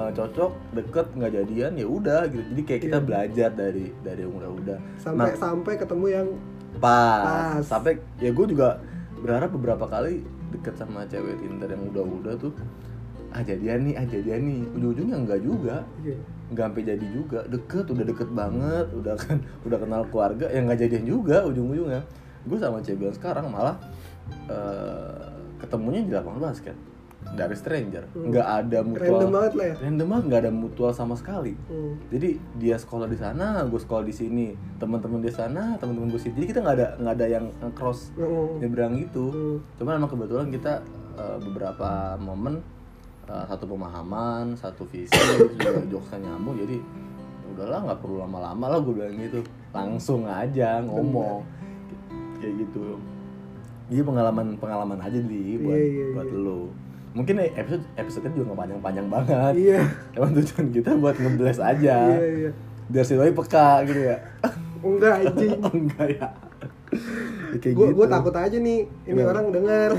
eh, 0.00 0.10
cocok 0.16 0.52
deket 0.72 1.06
nggak 1.12 1.32
jadian 1.36 1.72
ya 1.76 1.84
udah 1.84 2.20
gitu. 2.32 2.40
Jadi 2.56 2.62
kayak 2.64 2.80
kita 2.88 2.96
Iya. 2.96 3.04
belajar 3.04 3.50
dari 3.52 3.86
dari 4.00 4.20
yang 4.24 4.32
udah-udah 4.32 4.78
sampai 4.96 5.28
Nah, 5.28 5.36
sampai 5.36 5.72
ketemu 5.76 6.06
yang 6.08 6.26
pas. 6.80 7.20
Pas. 7.20 7.60
sampai 7.68 8.00
ya 8.16 8.32
gue 8.32 8.46
juga 8.48 8.80
berharap 9.20 9.52
beberapa 9.52 9.84
kali 9.84 10.24
deket 10.50 10.74
sama 10.76 11.06
cewek 11.06 11.38
Tinder 11.40 11.68
yang 11.70 11.82
udah-udah 11.90 12.34
tuh 12.38 12.52
ah 13.30 13.42
jadian 13.46 13.86
nih 13.86 13.94
ah 13.94 14.06
jadian 14.06 14.40
nih. 14.42 14.60
Ujung-ujungnya 14.74 15.16
enggak 15.16 15.40
juga. 15.42 15.76
Iya. 16.02 16.18
nggak 16.50 16.64
sampai 16.66 16.82
jadi 16.82 17.06
juga. 17.14 17.40
Deket 17.46 17.86
udah 17.86 18.04
deket 18.04 18.28
banget 18.34 18.86
udah 18.90 19.14
kan 19.14 19.38
udah 19.62 19.78
kenal 19.78 20.02
keluarga 20.10 20.46
yang 20.50 20.66
nggak 20.66 20.80
jadian 20.82 21.04
juga 21.06 21.46
ujung-ujungnya. 21.46 22.02
Gue 22.42 22.58
sama 22.58 22.82
cewek 22.82 23.14
sekarang 23.14 23.52
malah 23.52 23.78
eh, 24.50 25.30
ketemunya 25.62 26.02
di 26.02 26.10
lapangan 26.10 26.40
basket 26.50 26.89
dari 27.30 27.54
stranger 27.54 28.04
nggak 28.12 28.42
ada 28.58 28.78
mutual 28.80 28.98
Hmm. 29.00 29.14
Random 29.14 29.30
banget 29.32 29.52
lah 29.54 29.66
ya? 29.66 29.74
random 29.80 30.06
banget 30.06 30.24
nggak 30.26 30.40
ada 30.40 30.52
mutual 30.52 30.90
sama 30.90 31.14
sekali 31.14 31.54
Hmm. 31.64 31.94
jadi 32.08 32.28
dia 32.56 32.76
sekolah 32.76 33.06
di 33.06 33.14
sana 33.14 33.46
gue 33.62 33.78
sekolah 33.78 34.02
di 34.02 34.12
sini 34.12 34.46
teman-teman 34.76 35.18
di 35.18 35.30
sana 35.30 35.74
teman-teman 35.76 36.08
gue 36.08 36.20
sini 36.20 36.34
jadi 36.34 36.46
kita 36.48 36.60
nggak 36.60 36.76
ada 36.76 36.88
nggak 36.96 37.14
ada 37.14 37.26
yang 37.28 37.44
cross 37.72 38.10
Hmm. 38.12 38.58
nyebrang 38.58 38.98
gitu 38.98 39.26
Hmm. 39.26 39.56
cuman 39.76 39.92
emang 39.96 40.10
kebetulan 40.10 40.48
kita 40.48 40.72
eh, 41.12 41.38
beberapa 41.40 41.88
momen 42.16 42.58
eh, 43.24 43.44
satu 43.46 43.64
pemahaman 43.64 44.54
satu 44.54 44.82
visi 44.84 45.14
juga 45.50 45.78
jokesnya 45.92 46.26
nyambung 46.26 46.56
jadi 46.56 46.76
udahlah 47.50 47.80
nggak 47.84 48.00
perlu 48.00 48.16
lama-lama 48.18 48.64
lah 48.68 48.78
gue 48.80 48.90
bilang 48.92 49.14
gitu 49.16 49.40
langsung 49.70 50.24
aja 50.24 50.78
ngomong 50.80 51.46
kayak 52.36 52.54
gitu 52.58 52.98
jadi 53.86 54.02
pengalaman 54.02 54.54
pengalaman 54.56 54.98
aja 54.98 55.18
di 55.18 55.58
buat 55.58 55.74
Iya, 55.74 55.82
iya, 55.84 56.04
buat 56.12 56.28
iya. 56.28 56.38
lo 56.40 56.60
mungkin 57.10 57.42
episode 57.42 57.84
episode 57.98 58.30
juga 58.30 58.52
nggak 58.52 58.58
panjang-panjang 58.58 59.06
banget. 59.10 59.52
Iya. 59.58 59.80
Emang 60.14 60.30
tujuan 60.38 60.66
kita 60.70 60.90
buat 60.94 61.16
ngebles 61.18 61.58
aja. 61.58 61.96
Iya 62.06 62.26
iya. 62.30 62.50
Biar 62.90 63.04
si 63.06 63.14
Doi 63.18 63.34
peka 63.34 63.82
gitu 63.86 64.00
ya. 64.14 64.16
Enggak 64.80 65.14
anjing. 65.26 65.58
Oh, 65.62 65.72
enggak 65.74 66.08
ya. 66.14 66.28
Ya, 67.50 67.56
kayak 67.62 67.74
gue 67.74 67.86
gitu. 67.90 67.96
gue 68.02 68.06
takut 68.10 68.34
aja 68.34 68.56
nih 68.58 68.80
ini 69.06 69.14
Kenapa? 69.14 69.30
orang 69.30 69.46
dengar 69.54 69.90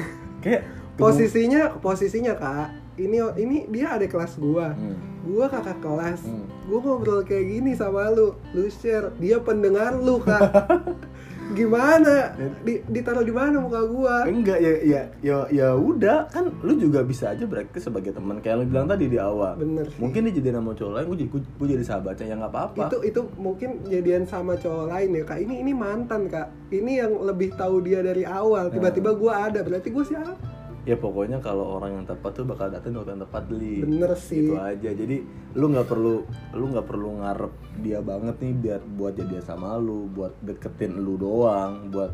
kayak 0.43 0.61
posisinya 0.99 1.61
posisinya 1.79 2.33
kak 2.35 2.67
ini 2.99 3.17
ini 3.39 3.57
dia 3.71 3.95
ada 3.95 4.05
kelas 4.05 4.35
gua. 4.35 4.75
Hmm. 4.75 4.99
gua 5.21 5.47
kakak 5.47 5.79
kelas. 5.79 6.21
Hmm. 6.27 6.45
gua 6.67 6.79
ngobrol 6.83 7.21
kayak 7.23 7.45
gini 7.47 7.71
sama 7.73 8.11
lu. 8.11 8.35
Lu 8.51 8.67
share. 8.67 9.15
Dia 9.23 9.39
pendengar 9.39 9.95
lu 9.95 10.19
kak 10.19 10.41
gimana? 11.53 12.35
Di, 12.63 12.81
ditaruh 12.87 13.23
di 13.25 13.33
mana 13.33 13.61
muka 13.61 13.81
gua? 13.85 14.15
Enggak 14.25 14.59
ya 14.59 14.73
ya 14.81 15.01
ya 15.21 15.37
ya 15.51 15.67
udah. 15.75 16.31
Kan 16.31 16.49
lu 16.63 16.73
juga 16.79 17.03
bisa 17.03 17.31
aja 17.35 17.43
berarti 17.43 17.77
sebagai 17.77 18.15
teman. 18.15 18.39
Kayak 18.39 18.63
lu 18.63 18.65
bilang 18.71 18.87
tadi 18.87 19.05
di 19.11 19.19
awal. 19.19 19.59
Bener. 19.59 19.85
Sih. 19.91 19.99
mungkin 19.99 20.27
dia 20.29 20.33
jadi 20.39 20.49
nama 20.57 20.71
cowok 20.71 20.93
lain 20.95 21.05
gue 21.11 21.17
jadi 21.25 21.29
gue 21.35 21.67
jadi 21.77 21.83
sahabatnya 21.85 22.25
ya 22.31 22.35
nggak 22.39 22.53
apa-apa. 22.53 22.83
Itu 22.87 22.97
itu 23.03 23.21
mungkin 23.35 23.69
jadian 23.87 24.23
sama 24.23 24.55
cowok 24.55 24.85
lain 24.89 25.09
ya 25.19 25.23
kak. 25.27 25.39
Ini 25.43 25.55
ini 25.61 25.71
mantan 25.75 26.31
kak. 26.31 26.47
Ini 26.71 26.91
yang 27.05 27.13
lebih 27.21 27.53
tahu 27.59 27.83
dia 27.83 27.99
dari 27.99 28.23
awal. 28.23 28.71
Tiba-tiba 28.71 29.11
gua 29.17 29.51
ada. 29.51 29.59
Berarti 29.61 29.89
gua 29.91 30.05
siapa 30.07 30.60
ya 30.81 30.97
pokoknya 30.97 31.37
kalau 31.37 31.77
orang 31.77 32.01
yang 32.01 32.05
tepat 32.09 32.33
tuh 32.33 32.45
bakal 32.45 32.73
datang 32.73 32.97
waktu 32.97 33.13
yang 33.13 33.23
tepat 33.23 33.43
li. 33.53 33.85
Bener 33.85 34.11
sih. 34.17 34.49
gitu 34.49 34.57
aja. 34.57 34.89
Jadi 34.89 35.17
lu 35.53 35.65
nggak 35.69 35.87
perlu 35.87 36.25
lu 36.57 36.65
nggak 36.73 36.87
perlu 36.89 37.09
ngarep 37.21 37.53
dia 37.85 37.99
banget 38.01 38.35
nih 38.41 38.53
biar 38.57 38.81
buat 38.97 39.13
jadi 39.13 39.43
sama 39.45 39.77
lu 39.77 40.09
buat 40.09 40.33
deketin 40.41 40.97
lu 40.97 41.19
doang 41.21 41.91
buat 41.93 42.09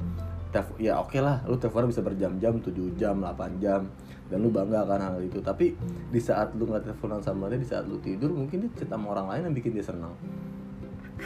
tef 0.51 0.67
ya 0.79 0.99
oke 0.99 1.19
lah 1.19 1.43
lu 1.43 1.59
telepon 1.59 1.91
bisa 1.91 1.99
berjam-jam 1.99 2.55
7 2.63 2.71
jam 2.95 3.19
8 3.19 3.59
jam 3.59 3.83
dan 4.27 4.37
lu 4.43 4.51
bangga 4.51 4.83
akan 4.83 4.99
hal 4.99 5.17
itu. 5.23 5.39
Tapi 5.39 5.71
di 6.11 6.19
saat 6.19 6.51
lu 6.59 6.67
nggak 6.67 6.91
teleponan 6.91 7.23
sama 7.23 7.47
dia 7.47 7.59
di 7.59 7.67
saat 7.67 7.87
lu 7.87 7.95
tidur 8.03 8.35
mungkin 8.35 8.67
dia 8.67 8.71
cerita 8.75 8.99
sama 8.99 9.15
orang 9.15 9.27
lain 9.31 9.41
yang 9.51 9.55
bikin 9.55 9.71
dia 9.71 9.85
senang. 9.87 10.11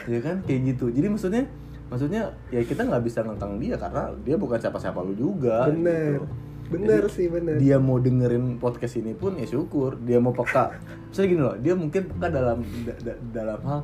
Ya 0.06 0.22
kan? 0.22 0.46
Kayak 0.46 0.78
gitu. 0.78 0.94
Jadi 0.94 1.06
maksudnya 1.10 1.42
maksudnya 1.90 2.32
ya 2.48 2.62
kita 2.64 2.88
nggak 2.88 3.02
bisa 3.04 3.20
ngekang 3.20 3.60
dia 3.60 3.76
karena 3.76 4.08
dia 4.24 4.40
bukan 4.40 4.56
siapa-siapa 4.56 5.02
lu 5.04 5.12
juga 5.12 5.68
bener. 5.68 6.22
gitu. 6.22 6.51
Bener 6.72 7.04
Jadi, 7.04 7.12
sih 7.12 7.26
bener. 7.28 7.60
dia 7.60 7.76
mau 7.76 8.00
dengerin 8.00 8.56
podcast 8.56 8.96
ini 8.96 9.12
pun 9.12 9.36
ya 9.36 9.44
syukur 9.44 10.00
dia 10.00 10.16
mau 10.16 10.32
peka. 10.32 10.72
Misalnya 11.06 11.28
gini 11.28 11.42
loh 11.44 11.56
dia 11.60 11.74
mungkin 11.76 12.02
peka 12.08 12.26
dalam 12.26 12.64
da- 12.82 13.00
da- 13.04 13.20
dalam 13.30 13.60
hal 13.62 13.80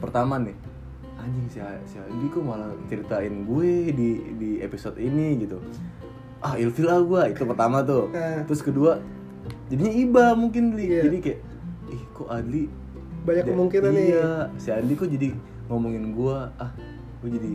pertama 0.00 0.40
nih. 0.40 0.56
Anjing 1.20 1.46
si 1.46 1.60
si 1.86 1.96
Aldi 1.96 2.26
kok 2.28 2.42
malah 2.42 2.72
ceritain 2.88 3.44
gue 3.44 3.72
di 3.92 4.08
di 4.34 4.50
episode 4.58 4.96
ini 4.96 5.38
gitu. 5.38 5.60
Ah 6.40 6.56
ilfil 6.56 6.88
lah 6.88 6.98
gue 6.98 7.22
itu 7.30 7.44
pertama 7.44 7.84
tuh. 7.84 8.10
Eh. 8.10 8.42
terus 8.42 8.58
kedua 8.58 8.98
jadinya 9.68 9.92
iba 9.92 10.24
mungkin 10.32 10.74
Li. 10.74 10.88
Iya. 10.88 11.02
jadi 11.06 11.18
kayak 11.20 11.40
ih 11.92 12.02
kok 12.10 12.26
Adli 12.26 12.62
banyak 13.22 13.44
kemungkinan 13.46 13.90
nih. 13.92 14.06
Iya 14.10 14.30
si 14.56 14.68
Adli 14.72 14.96
kok 14.96 15.06
jadi 15.06 15.30
ngomongin 15.70 16.10
gue 16.10 16.36
ah 16.58 16.70
gue 17.22 17.30
jadi 17.30 17.52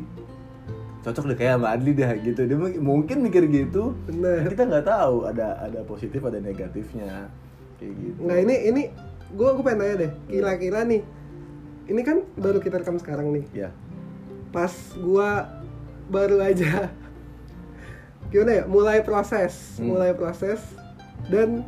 cocok 1.02 1.24
deh 1.28 1.38
kayak 1.38 1.54
sama 1.56 1.68
Adli 1.72 1.92
dah 1.94 2.12
gitu. 2.16 2.42
Dia 2.44 2.58
mungkin- 2.58 2.82
mungkin 2.82 3.18
mikir 3.22 3.44
gitu. 3.48 3.94
Bener. 4.06 4.48
kita 4.48 4.64
nggak 4.64 4.86
tahu 4.86 5.26
ada 5.26 5.58
ada 5.60 5.80
positif 5.84 6.20
ada 6.22 6.38
negatifnya. 6.38 7.30
Kayak 7.78 7.94
gitu. 7.96 8.20
Nggak 8.22 8.40
ini 8.44 8.56
ini 8.66 8.82
gue 9.30 9.50
gue 9.50 9.64
pengen 9.64 9.80
tanya 9.80 9.96
deh. 9.98 10.12
Kira-kira 10.28 10.80
nih 10.84 11.02
ini 11.88 12.02
kan 12.02 12.18
baru 12.34 12.60
kita 12.60 12.80
rekam 12.80 12.98
sekarang 12.98 13.32
nih. 13.32 13.46
Ya 13.56 13.70
pas 14.48 14.72
gua 14.96 15.60
baru 16.08 16.40
aja 16.40 16.88
gimana 18.28 18.52
ya 18.54 18.64
mulai 18.66 19.04
proses 19.04 19.76
Hmm. 19.76 19.92
mulai 19.92 20.12
proses 20.12 20.64
dan 21.28 21.68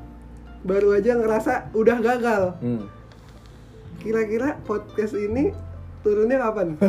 baru 0.62 0.91
aja 0.93 1.12
ngerasa 1.13 1.71
udah 1.71 1.98
gagal. 2.00 2.43
Hmm. 2.59 2.88
kira-kira 4.00 4.55
podcast 4.63 5.12
ini 5.12 5.51
turunnya 6.00 6.39
kapan 6.39 6.79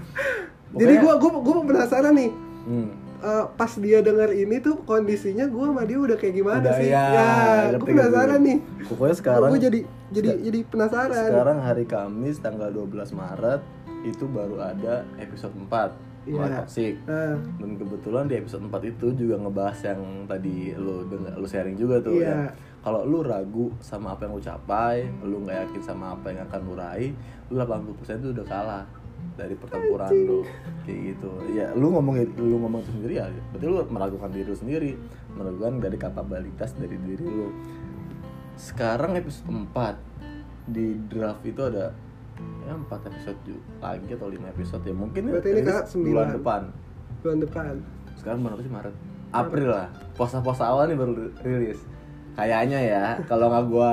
jadi 0.72 0.94
gua 0.98 1.14
gua 1.16 1.30
gua 1.36 1.54
penasaran 1.64 2.12
nih 2.12 2.30
Hmm. 2.60 2.92
eh, 3.18 3.44
pas 3.50 3.72
dia 3.74 3.98
denger 3.98 4.30
ini 4.32 4.56
tuh 4.58 4.80
kondisinya 4.80 5.44
gua 5.46 5.70
sama 5.70 5.82
dia 5.82 5.98
udah 5.98 6.14
kayak 6.14 6.34
gimana 6.34 6.60
Udah, 6.60 6.76
sih 6.76 6.88
ya, 6.88 7.04
gue 7.08 7.24
ngerti, 7.72 7.88
penasaran 7.90 8.28
ngerti. 8.36 8.46
nih 8.46 8.58
pokoknya 8.86 9.16
sekarang 9.16 9.48
gue 9.48 9.60
jadi 9.62 9.80
jadi 10.10 10.28
jadi 10.40 10.58
penasaran 10.64 11.26
sekarang 11.26 11.58
hari 11.58 11.84
Kamis 11.84 12.36
tanggal 12.38 12.68
12 12.68 12.86
Maret 13.12 13.60
itu 14.02 14.24
baru 14.26 14.56
ada 14.60 14.94
episode 15.16 15.56
4 15.58 16.08
Iya. 16.20 16.36
Mulai 16.36 16.52
toxic 16.54 16.94
Nah, 17.02 17.32
dan 17.56 17.70
kebetulan 17.74 18.24
di 18.28 18.34
episode 18.36 18.60
4 18.62 18.76
itu 18.86 19.06
juga 19.16 19.40
ngebahas 19.40 19.78
yang 19.82 20.00
tadi 20.28 20.76
lu 20.76 21.08
denger, 21.08 21.32
lu 21.34 21.48
sharing 21.48 21.74
juga 21.74 21.96
tuh 21.98 22.20
Iya. 22.20 22.28
ya. 22.28 22.52
Kalau 22.78 23.04
lu 23.04 23.20
ragu 23.20 23.72
sama 23.80 24.12
apa 24.12 24.24
yang 24.24 24.36
lu 24.36 24.42
capai, 24.42 25.08
lu 25.22 25.40
nggak 25.40 25.56
yakin 25.66 25.80
sama 25.82 26.12
apa 26.12 26.28
yang 26.28 26.44
akan 26.44 26.60
lu 26.60 26.74
raih, 26.74 27.16
lu 27.48 27.56
80% 27.56 28.20
itu 28.20 28.28
udah 28.30 28.46
kalah 28.46 28.84
dari 29.38 29.54
pertempuran 29.56 30.10
lu. 30.12 30.40
Kayak 30.84 30.98
gitu. 31.14 31.30
Ya, 31.54 31.72
lu 31.72 31.92
ngomong 31.92 32.14
lu 32.36 32.56
ngomong 32.60 32.80
itu 32.84 32.90
sendiri 32.96 33.14
ya. 33.20 33.26
Berarti 33.54 33.64
lu 33.66 33.76
meragukan 33.88 34.28
diri 34.32 34.46
lu 34.48 34.56
sendiri, 34.58 34.92
meragukan 35.34 35.72
dari 35.80 35.96
kapabilitas 35.96 36.70
dari 36.76 36.96
diri 37.00 37.24
lu. 37.24 37.48
Sekarang 38.60 39.16
episode 39.16 39.48
4 39.48 40.10
di 40.70 40.94
draft 41.08 41.42
itu 41.42 41.60
ada 41.64 41.90
ya 42.64 42.72
4 42.76 43.10
episode 43.10 43.38
juga 43.44 43.60
lagi 43.82 44.10
atau 44.14 44.28
5 44.28 44.54
episode 44.54 44.82
ya 44.86 44.94
mungkin 44.94 45.22
Berarti 45.28 45.50
ini 45.50 45.60
rilis 45.60 45.68
Kak, 45.68 45.74
bulan 45.74 45.90
sembilan. 45.90 46.28
depan 46.40 46.60
bulan 47.20 47.38
depan 47.42 47.64
sekarang 48.16 48.38
bulan 48.40 48.54
apa 48.56 48.62
sih 48.62 48.72
Maret 48.72 48.94
April 49.30 49.68
lah 49.68 49.86
puasa-puasa 50.16 50.62
awal 50.70 50.88
nih 50.88 50.96
baru 50.96 51.12
rilis 51.44 51.80
kayaknya 52.38 52.80
ya 52.80 53.04
kalau 53.28 53.52
nggak 53.52 53.64
gua 53.68 53.92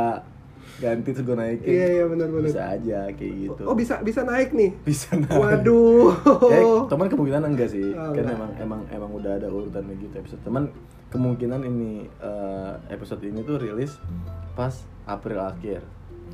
ganti 0.78 1.10
terus 1.10 1.26
gua 1.26 1.38
naikin. 1.40 1.72
Iya 1.72 1.88
iya 1.90 2.04
benar-benar 2.06 2.48
bisa 2.48 2.64
aja 2.70 3.00
kayak 3.10 3.34
gitu. 3.42 3.62
Oh 3.66 3.74
bisa 3.74 4.00
bisa 4.06 4.22
naik 4.22 4.54
nih? 4.54 4.72
Bisa 4.86 5.18
naik. 5.18 5.34
Waduh. 5.34 6.14
Kayak, 6.22 6.66
teman 6.92 7.08
kemungkinan 7.10 7.42
enggak 7.48 7.70
sih. 7.74 7.88
Oh, 7.96 8.14
kan 8.14 8.26
emang 8.28 8.52
emang 8.62 8.82
emang 8.94 9.12
udah 9.12 9.32
ada 9.40 9.48
urutan 9.50 9.88
gitu 9.98 10.14
episode. 10.14 10.42
Teman 10.46 10.70
kemungkinan 11.10 11.64
ini 11.64 12.06
eh, 12.20 12.74
episode 12.92 13.24
ini 13.24 13.42
tuh 13.42 13.58
rilis 13.58 13.96
pas 14.54 14.74
April 15.08 15.40
akhir. 15.42 15.82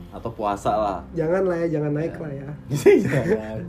Atau 0.09 0.33
puasa 0.33 0.73
lah. 0.73 0.99
Jangan 1.13 1.45
lah 1.45 1.57
ya 1.63 1.67
jangan 1.79 1.91
naik 1.93 2.15
lah 2.17 2.31
ya. 2.33 2.49
Jangan. 3.05 3.59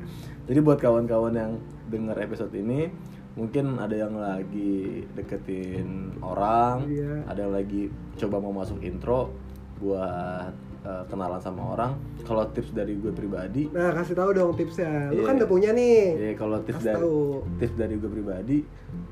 Jadi 0.45 0.59
buat 0.61 0.77
kawan-kawan 0.77 1.33
yang 1.33 1.53
denger 1.89 2.17
episode 2.21 2.53
ini 2.53 2.93
mungkin 3.35 3.83
ada 3.83 3.97
yang 3.99 4.15
lagi 4.15 5.03
deketin 5.19 6.15
orang, 6.23 6.87
Iya. 6.87 7.27
ada 7.27 7.41
yang 7.49 7.55
lagi 7.55 7.91
coba 8.15 8.39
mau 8.39 8.55
masuk 8.55 8.79
intro 8.79 9.35
buat 9.77 10.53
eh, 10.83 11.05
kenalan 11.07 11.39
sama 11.39 11.63
orang. 11.73 11.93
Kalau 12.23 12.45
tips 12.49 12.71
dari 12.71 12.95
gue 12.95 13.11
pribadi, 13.11 13.69
nah 13.69 13.93
kasih 13.93 14.15
tahu 14.15 14.31
dong 14.33 14.53
tipsnya 14.53 15.09
lu 15.11 15.21
Iya. 15.21 15.27
kan 15.27 15.35
udah 15.37 15.49
punya 15.49 15.71
nih 15.71 15.97
ya 16.15 16.33
kalau 16.35 16.59
tips 16.61 16.79
Kasih 16.79 16.87
dari 16.87 16.97
tahu. 16.99 17.17
tips 17.59 17.75
dari 17.75 17.95
gue 17.95 18.11
pribadi, 18.11 18.59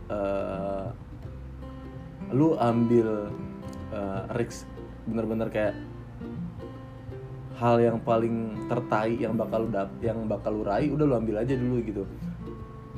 eh, 0.09 0.87
lu 2.33 2.57
ambil 2.57 3.09
eh, 3.91 4.23
risk 4.33 4.65
bener-bener 5.05 5.49
kayak 5.49 5.75
hal 7.55 7.79
yang 7.79 8.01
paling 8.01 8.35
tertai 8.67 9.15
yang 9.17 9.37
bakal 9.37 9.63
lu 9.63 9.71
dap 9.71 9.93
yang 10.01 10.25
bakal 10.25 10.51
lu 10.51 10.63
raih 10.63 10.91
udah 10.91 11.05
lu 11.05 11.15
ambil 11.15 11.37
aja 11.39 11.53
dulu 11.53 11.79
gitu 11.81 12.03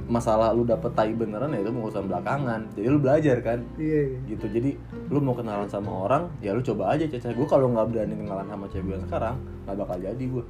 masalah 0.04 0.52
lu 0.52 0.68
dapet 0.68 0.92
tai 0.92 1.16
beneran 1.16 1.48
ya 1.56 1.64
itu 1.64 1.72
mau 1.72 1.88
urusan 1.88 2.04
belakangan. 2.08 2.60
Jadi 2.76 2.86
lu 2.88 2.98
belajar 3.00 3.36
kan? 3.40 3.58
Iya 3.80 4.00
iya. 4.12 4.18
gitu. 4.28 4.46
Jadi 4.52 4.70
lu 5.08 5.18
mau 5.24 5.32
kenalan 5.32 5.68
sama 5.68 5.90
orang 6.04 6.28
ya 6.44 6.52
lu 6.52 6.60
coba 6.60 6.92
aja 6.92 7.08
cecah 7.08 7.32
gue 7.32 7.46
kalau 7.48 7.72
nggak 7.72 7.88
berani 7.92 8.14
kenalan 8.16 8.46
sama 8.48 8.66
cewek 8.68 8.84
gue 8.92 8.98
sekarang 9.08 9.36
nggak 9.64 9.76
bakal 9.80 9.96
jadi 9.96 10.24
gue 10.24 10.44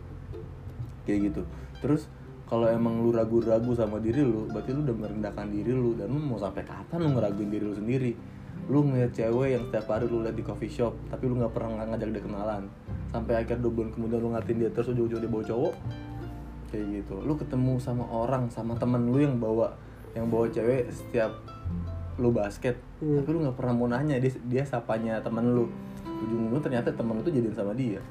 kayak 1.06 1.18
gitu. 1.30 1.42
Terus 1.78 2.02
kalau 2.44 2.66
emang 2.68 3.00
lu 3.00 3.14
ragu-ragu 3.14 3.72
sama 3.78 4.02
diri 4.02 4.20
lu 4.20 4.50
berarti 4.50 4.70
lu 4.74 4.84
udah 4.84 4.96
merendahkan 4.96 5.46
diri 5.48 5.72
lu 5.72 5.96
dan 5.96 6.10
lu 6.10 6.18
mau 6.18 6.38
sampai 6.38 6.62
kapan 6.66 6.98
lu 7.00 7.08
ngeraguin 7.14 7.50
diri 7.50 7.64
lu 7.64 7.74
sendiri? 7.78 8.12
Lu 8.66 8.80
ngeliat 8.82 9.12
cewek 9.14 9.48
yang 9.54 9.62
setiap 9.70 9.86
hari 9.90 10.10
lu 10.10 10.22
liat 10.22 10.34
di 10.34 10.42
coffee 10.42 10.70
shop 10.70 10.94
tapi 11.14 11.30
lu 11.30 11.38
nggak 11.38 11.54
pernah 11.54 11.86
ngajak 11.86 12.10
dia 12.10 12.22
kenalan. 12.22 12.66
Sampai 13.14 13.38
akhir 13.38 13.62
dua 13.62 13.70
bulan 13.70 13.90
kemudian 13.94 14.18
lu 14.18 14.34
ngatin 14.34 14.56
dia 14.58 14.70
terus 14.74 14.90
ujung-ujung 14.90 15.22
dia 15.22 15.30
bawa 15.30 15.44
cowok 15.46 15.74
kayak 16.74 17.06
gitu. 17.06 17.22
Lu 17.22 17.38
ketemu 17.38 17.78
sama 17.78 18.02
orang 18.10 18.50
sama 18.50 18.74
temen 18.74 19.14
lu 19.14 19.22
yang 19.22 19.38
bawa 19.38 19.70
yang 20.18 20.26
bawa 20.26 20.50
cewek 20.50 20.90
setiap 20.90 21.30
lu 22.18 22.34
basket. 22.34 22.74
Hmm. 22.98 23.22
tapi 23.22 23.30
lu 23.30 23.38
nggak 23.46 23.54
pernah 23.58 23.74
mau 23.74 23.86
nanya 23.86 24.18
dia 24.18 24.34
dia 24.50 24.66
sapanya 24.66 25.22
temen 25.22 25.54
lu. 25.54 25.70
Ujung-ujungnya 26.02 26.62
ternyata 26.62 26.90
temen 26.90 27.18
lu 27.18 27.22
tuh 27.22 27.30
jadian 27.30 27.54
sama 27.54 27.70
dia. 27.78 28.02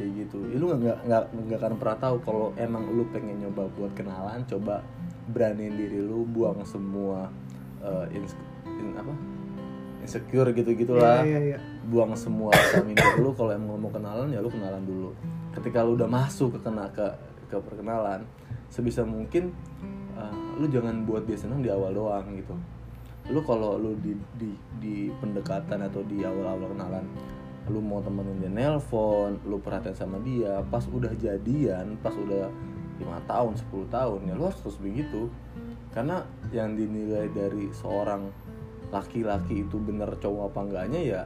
Kayak 0.00 0.24
gitu. 0.24 0.40
Ya, 0.48 0.56
lu 0.56 0.72
nggak 0.72 0.98
nggak 1.04 1.22
nggak 1.36 1.58
akan 1.60 1.74
pernah 1.76 1.98
tahu 2.00 2.16
kalau 2.24 2.48
emang 2.56 2.88
lu 2.88 3.04
pengen 3.12 3.36
nyoba 3.44 3.68
buat 3.76 3.92
kenalan 3.92 4.40
coba 4.48 4.80
beraniin 5.28 5.76
diri 5.76 6.00
lu 6.00 6.24
buang 6.24 6.64
semua 6.64 7.28
eh, 7.84 8.16
ins- 8.16 8.36
in- 8.64 8.96
apa? 8.96 9.12
Insecure 10.00 10.56
gitu 10.56 10.72
gitulah. 10.72 11.20
Iya, 11.20 11.28
iya, 11.28 11.40
iya. 11.56 11.58
buang 11.90 12.12
semua 12.16 12.52
rasa 12.52 12.84
minder 12.84 13.18
lu 13.18 13.32
kalau 13.36 13.50
emang 13.52 13.80
mau 13.80 13.92
kenalan 13.92 14.32
ya 14.32 14.40
lu 14.40 14.48
kenalan 14.52 14.84
dulu. 14.84 15.10
Ketika 15.56 15.84
lu 15.84 15.96
udah 15.96 16.08
masuk 16.08 16.56
ke 16.56 16.58
kena 16.64 16.88
ke 16.92 17.04
ke 17.50 17.58
perkenalan 17.58 18.22
sebisa 18.70 19.02
mungkin 19.02 19.50
uh, 20.14 20.56
lu 20.62 20.70
jangan 20.70 21.02
buat 21.02 21.26
dia 21.26 21.34
senang 21.34 21.60
di 21.60 21.68
awal 21.68 21.90
doang 21.90 22.26
gitu. 22.38 22.54
Lu 23.34 23.42
kalau 23.42 23.76
lu 23.76 23.98
di, 23.98 24.14
di 24.38 24.50
di 24.78 24.96
pendekatan 25.18 25.82
atau 25.90 26.06
di 26.06 26.22
awal-awal 26.22 26.70
kenalan 26.70 27.04
lu 27.68 27.78
mau 27.78 28.00
temenin 28.02 28.40
dia 28.40 28.50
nelpon 28.50 29.38
lu 29.46 29.60
perhatian 29.62 29.94
sama 29.94 30.18
dia 30.24 30.58
pas 30.72 30.82
udah 30.90 31.12
jadian 31.14 31.94
pas 32.00 32.10
udah 32.16 32.50
lima 32.98 33.22
tahun 33.28 33.54
10 33.54 33.86
tahun 33.92 34.20
ya 34.30 34.32
lu 34.38 34.46
harus 34.46 34.58
terus 34.62 34.78
begitu. 34.78 35.26
Karena 35.90 36.22
yang 36.54 36.78
dinilai 36.78 37.26
dari 37.34 37.66
seorang 37.74 38.30
laki-laki 38.94 39.66
itu 39.66 39.76
bener 39.78 40.10
cowok 40.18 40.54
apa 40.54 40.60
enggaknya 40.66 41.00
ya 41.02 41.22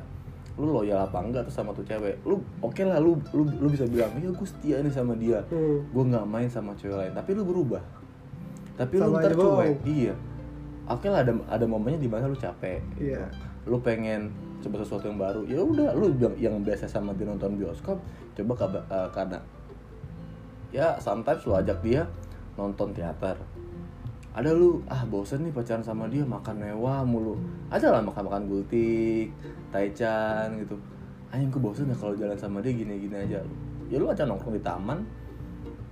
lu 0.54 0.70
loyal 0.70 1.02
apa 1.02 1.18
enggak 1.18 1.42
tuh 1.42 1.54
sama 1.54 1.70
tuh 1.70 1.82
cewek? 1.82 2.22
Lu 2.22 2.38
oke 2.60 2.78
lah 2.80 2.98
lu 2.98 3.18
lu 3.30 3.42
lu 3.58 3.66
bisa 3.66 3.84
bilang 3.84 4.14
ya 4.14 4.28
gue 4.28 4.46
setia 4.46 4.78
nih 4.78 4.88
sama 4.88 5.14
dia. 5.14 5.42
Hmm. 5.48 5.82
gue 5.84 6.04
nggak 6.04 6.24
main 6.24 6.46
sama 6.46 6.70
cewek 6.74 6.94
lain. 6.94 7.12
Tapi 7.12 7.30
lu 7.32 7.42
berubah. 7.42 7.82
Tapi 8.74 8.94
lu 8.96 9.02
Sama 9.04 9.18
ntar 9.18 9.30
aja 9.30 9.36
bohong. 9.36 9.56
cuek 9.56 9.78
iya. 9.84 10.14
Oke 10.84 11.06
lah 11.08 11.20
ada 11.20 11.32
ada 11.48 11.64
momennya 11.64 11.98
di 11.98 12.06
mana 12.06 12.26
lu 12.26 12.34
capek. 12.34 12.78
Iya. 12.96 13.26
lu 13.64 13.80
pengen 13.80 14.28
coba 14.60 14.78
sesuatu 14.78 15.04
yang 15.04 15.16
baru. 15.16 15.42
Ya 15.44 15.58
udah 15.58 15.90
lu 15.92 16.12
yang, 16.14 16.34
yang 16.36 16.54
biasa 16.60 16.84
sama 16.84 17.10
dia 17.12 17.24
nonton 17.24 17.56
bioskop 17.56 17.96
coba 18.34 18.52
kaba- 18.54 18.86
eh, 18.86 19.08
karena 19.10 19.38
ya 20.68 20.98
sometimes 20.98 21.42
lu 21.42 21.54
ajak 21.54 21.78
dia 21.80 22.02
nonton 22.54 22.90
teater 22.90 23.38
ada 24.34 24.50
lu 24.50 24.82
ah 24.90 25.06
bosen 25.06 25.46
nih 25.46 25.54
pacaran 25.54 25.80
sama 25.80 26.10
dia 26.10 26.26
makan 26.26 26.58
mewah 26.58 27.06
mulu. 27.06 27.38
Aja 27.70 27.94
lah 27.94 28.02
makan 28.02 28.26
makan 28.26 28.42
gultik 28.44 29.30
taichan 29.70 30.58
gitu. 30.58 30.74
Anjing 31.30 31.50
gue 31.50 31.62
bosen 31.62 31.86
ya 31.86 31.94
kalau 31.94 32.14
jalan 32.14 32.34
sama 32.34 32.58
dia 32.58 32.74
gini 32.74 32.98
gini 32.98 33.14
aja. 33.14 33.38
Ya 33.86 33.96
lu 33.96 34.10
aja 34.10 34.26
nongkrong 34.26 34.58
di 34.58 34.62
taman 34.62 35.06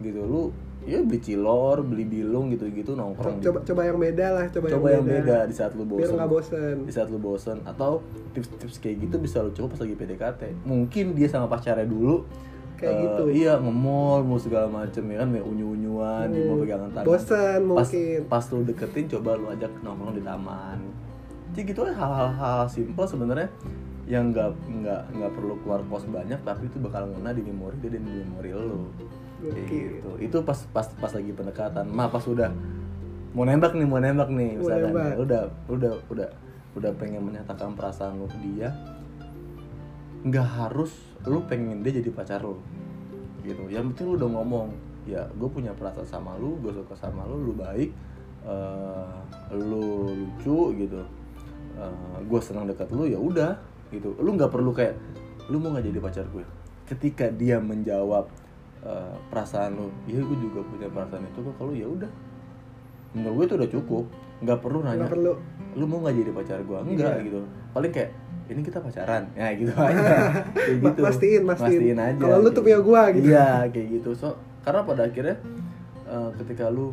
gitu 0.02 0.18
lu 0.18 0.42
ya 0.82 0.98
beli 0.98 1.22
cilor 1.22 1.86
beli 1.86 2.02
bilung 2.02 2.50
gitu 2.50 2.66
gitu 2.66 2.98
nongkrong 2.98 3.38
Coba 3.38 3.62
coba 3.62 3.82
yang 3.86 4.02
beda 4.02 4.26
lah, 4.34 4.44
coba, 4.50 4.66
coba 4.66 4.88
yang 4.90 5.06
beda. 5.06 5.46
di 5.46 5.54
saat 5.54 5.78
lu 5.78 5.86
Biar 5.86 6.10
bosen. 6.10 6.14
nggak 6.18 6.30
bosen. 6.34 6.76
di 6.82 6.90
saat 6.92 7.06
lu 7.06 7.18
bosen 7.22 7.58
atau 7.62 8.02
tips-tips 8.34 8.82
kayak 8.82 9.06
gitu 9.06 9.22
bisa 9.22 9.38
lu 9.46 9.54
coba 9.54 9.78
pas 9.78 9.86
lagi 9.86 9.94
PDKT 9.94 10.66
mungkin 10.66 11.14
dia 11.14 11.30
sama 11.30 11.46
pacarnya 11.46 11.86
dulu 11.86 12.26
Kayak 12.82 12.90
eh, 12.90 13.00
gitu. 13.00 13.24
iya 13.30 13.52
nge-mall 13.56 14.20
mau 14.20 14.36
segala 14.36 14.66
macem 14.66 15.06
ya 15.06 15.22
kan 15.22 15.28
ya 15.30 15.42
unyu-unyuan 15.42 16.26
di 16.28 16.40
mau 16.42 16.58
pegangan 16.58 16.90
tangan 16.90 17.04
Hmm. 17.04 17.14
Bosan 17.14 17.60
pas, 17.70 17.86
mungkin. 17.86 18.18
pas 18.26 18.44
lu 18.44 18.60
deketin 18.66 19.04
coba 19.08 19.30
lu 19.34 19.46
ajak 19.48 19.70
nongkrong 19.80 20.14
di 20.14 20.22
taman 20.22 20.78
jadi 21.52 21.62
gitu 21.64 21.80
aja 21.84 21.94
hal-hal 21.94 22.60
simple 22.66 23.06
sebenarnya 23.06 23.46
yang 24.02 24.28
nggak 24.28 24.50
nggak 24.66 25.02
nggak 25.14 25.30
perlu 25.30 25.54
keluar 25.62 25.78
kos 25.86 26.04
banyak 26.04 26.42
tapi 26.42 26.66
itu 26.66 26.76
bakal 26.76 27.06
ngena 27.06 27.30
di 27.30 27.40
memori 27.40 27.78
dia 27.78 27.90
dan 27.92 28.02
di 28.02 28.12
memori 28.18 28.50
Oke. 28.50 29.62
gitu 29.62 30.10
itu 30.18 30.36
pas 30.42 30.58
pas 30.68 30.86
pas 30.90 31.12
lagi 31.12 31.30
pendekatan 31.30 31.86
mah 31.86 32.10
pas 32.10 32.22
udah 32.24 32.50
mau 33.30 33.42
nembak 33.42 33.72
nih 33.72 33.86
mau 33.86 33.98
nembak 33.98 34.26
nih 34.28 34.50
Mau 34.52 34.60
misalkan 34.60 34.90
nembak. 34.90 35.06
ya, 35.06 35.16
udah 35.18 35.42
udah 35.68 35.92
udah 36.08 36.28
udah 36.72 36.90
pengen 36.96 37.22
menyatakan 37.22 37.72
perasaan 37.72 38.16
lu 38.16 38.26
ke 38.26 38.38
dia 38.40 38.74
nggak 40.22 40.48
harus 40.48 40.92
lu 41.26 41.38
pengen 41.46 41.80
dia 41.80 41.92
jadi 41.94 42.10
pacar 42.10 42.42
lu. 42.42 42.58
Gitu. 43.42 43.62
Yang 43.68 43.94
penting 43.94 44.06
lu 44.10 44.14
udah 44.18 44.30
ngomong 44.38 44.68
ya 45.02 45.26
gue 45.34 45.48
punya 45.50 45.74
perasaan 45.74 46.06
sama 46.06 46.38
lu 46.38 46.62
gue 46.62 46.70
suka 46.70 46.94
sama 46.94 47.26
lu 47.26 47.50
lu 47.50 47.52
baik 47.54 47.90
eh, 48.46 49.16
lu 49.54 50.06
lucu 50.08 50.58
gitu. 50.78 51.02
Gue 52.28 52.40
senang 52.42 52.66
dekat 52.66 52.86
lu 52.94 53.06
ya 53.06 53.18
udah 53.18 53.58
gitu. 53.90 54.14
Lu 54.22 54.34
nggak 54.34 54.50
perlu 54.50 54.70
kayak 54.70 54.94
lu 55.50 55.58
mau 55.58 55.74
nggak 55.74 55.86
jadi 55.90 55.98
pacar 55.98 56.26
gue 56.30 56.44
ketika 56.86 57.30
dia 57.32 57.58
menjawab 57.58 58.28
eh, 58.84 59.14
perasaan 59.30 59.78
lu 59.78 59.88
iya 60.06 60.20
gue 60.20 60.38
juga 60.38 60.62
punya 60.62 60.86
perasaan 60.86 61.22
itu 61.24 61.38
kok. 61.40 61.54
Kalau 61.58 61.72
ya 61.74 61.86
udah. 61.86 62.10
Menurut 63.12 63.34
gue 63.34 63.44
itu 63.44 63.54
udah 63.58 63.70
cukup. 63.70 64.04
Nggak 64.42 64.58
perlu 64.58 64.78
nanya 64.82 65.06
Nggak 65.06 65.12
perlu. 65.14 65.32
lu 65.72 65.84
mau 65.88 65.98
nggak 66.04 66.14
jadi 66.18 66.30
pacar 66.30 66.58
gue 66.62 66.78
enggak 66.84 67.14
Iya. 67.16 67.24
gitu. 67.26 67.38
Paling 67.72 67.92
kayak 67.94 68.10
ini 68.52 68.60
kita 68.60 68.78
pacaran 68.78 69.24
ya 69.32 69.48
gitu 69.52 69.72
aja 69.82 70.14
kayak 70.52 70.76
gitu 70.78 71.00
mastiin, 71.00 71.42
mastiin. 71.42 71.96
aja 71.96 72.18
Kalau 72.18 72.36
lu 72.38 72.48
tuh 72.48 72.62
punya 72.62 72.78
gua, 72.78 73.08
gitu. 73.10 73.26
iya 73.26 73.64
kayak 73.66 73.88
gitu 73.92 74.10
so 74.12 74.34
karena 74.60 74.80
pada 74.82 75.02
akhirnya 75.04 75.36
eh, 76.04 76.30
ketika 76.36 76.68
lu 76.68 76.92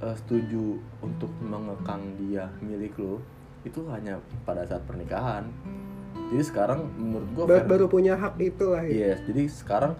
eh, 0.00 0.14
setuju 0.16 0.74
untuk 0.98 1.30
mengekang 1.38 2.02
dia 2.16 2.48
milik 2.58 2.96
lu 2.96 3.20
itu 3.62 3.80
hanya 3.88 4.16
pada 4.42 4.64
saat 4.64 4.82
pernikahan 4.82 5.48
jadi 6.26 6.42
sekarang 6.42 6.88
menurut 6.94 7.28
gue 7.30 7.44
Ba- 7.46 7.66
baru 7.66 7.86
punya 7.86 8.14
hak 8.14 8.38
itu 8.38 8.66
lah 8.66 8.82
ya. 8.82 9.12
Yes, 9.12 9.18
jadi 9.24 9.42
sekarang 9.46 9.92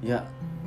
ya 0.00 0.24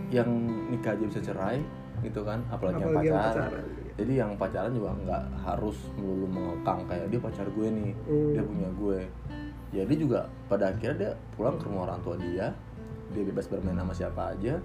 yang 0.09 0.27
nikah 0.67 0.91
aja 0.91 1.05
bisa 1.07 1.21
cerai 1.21 1.59
gitu 2.01 2.21
kan, 2.21 2.41
apalagi, 2.47 2.79
Apalagi 2.79 2.95
yang 3.03 3.05
yang 3.05 3.17
pacaran. 3.21 3.49
pacaran. 3.51 3.65
Jadi 3.91 4.13
yang 4.13 4.31
pacaran 4.35 4.71
juga 4.71 4.89
nggak 4.97 5.23
harus 5.39 5.77
melulu 5.93 6.27
mengekang 6.27 6.79
kayak 6.83 7.05
dia 7.07 7.19
pacar 7.19 7.45
gue 7.47 7.67
nih, 7.69 7.91
Hmm. 8.01 8.31
dia 8.31 8.43
punya 8.43 8.69
gue. 8.71 8.99
Ya 9.71 9.87
dia 9.87 9.97
juga 9.97 10.19
pada 10.45 10.69
akhirnya 10.69 10.95
dia 10.97 11.11
pulang 11.33 11.55
ke 11.55 11.65
rumah 11.65 11.87
orang 11.87 11.99
tua 12.03 12.15
dia, 12.15 12.51
dia 13.09 13.23
bebas 13.23 13.47
bermain 13.47 13.75
sama 13.75 13.91
siapa 13.91 14.35
aja, 14.35 14.59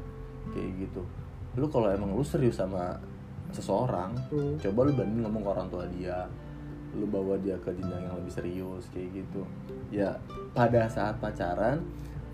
kayak 0.50 0.70
gitu. 0.78 1.02
Lu 1.54 1.66
kalau 1.66 1.88
emang 1.88 2.10
lu 2.10 2.22
serius 2.22 2.58
sama 2.58 2.98
seseorang, 3.48 4.12
Hmm. 4.28 4.58
coba 4.58 4.80
lu 4.84 4.92
banding 4.92 5.22
ngomong 5.22 5.42
ke 5.42 5.50
orang 5.50 5.68
tua 5.68 5.84
dia, 5.88 6.26
lu 6.92 7.06
bawa 7.06 7.36
dia 7.38 7.54
ke 7.58 7.70
jenjang 7.70 8.02
yang 8.02 8.16
lebih 8.16 8.32
serius 8.32 8.88
kayak 8.88 9.12
gitu 9.12 9.44
ya 9.92 10.16
pada 10.50 10.88
saat 10.88 11.20
pacaran 11.20 11.84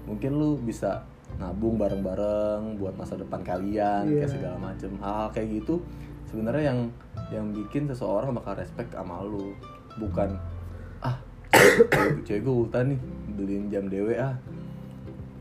mungkin 0.07 0.39
lu 0.39 0.55
bisa 0.57 1.03
nabung 1.35 1.75
bareng-bareng 1.75 2.79
buat 2.79 2.95
masa 2.95 3.19
depan 3.19 3.43
kalian 3.43 4.07
Iya. 4.07 4.23
kayak 4.23 4.31
segala 4.31 4.57
macem 4.63 4.93
hal 5.03 5.35
kayak 5.35 5.59
gitu 5.59 5.83
sebenarnya 6.31 6.71
yang 6.71 6.81
yang 7.35 7.47
bikin 7.51 7.91
seseorang 7.91 8.31
bakal 8.31 8.55
respect 8.55 8.95
sama 8.95 9.19
lu 9.21 9.51
bukan 9.99 10.39
cewek- 12.23 12.43
gue 12.43 12.55
ulta 12.55 12.81
nih. 12.83 12.99
Beliin 13.33 13.69
jam 13.69 13.89
dewe 13.89 14.15
ah 14.17 14.37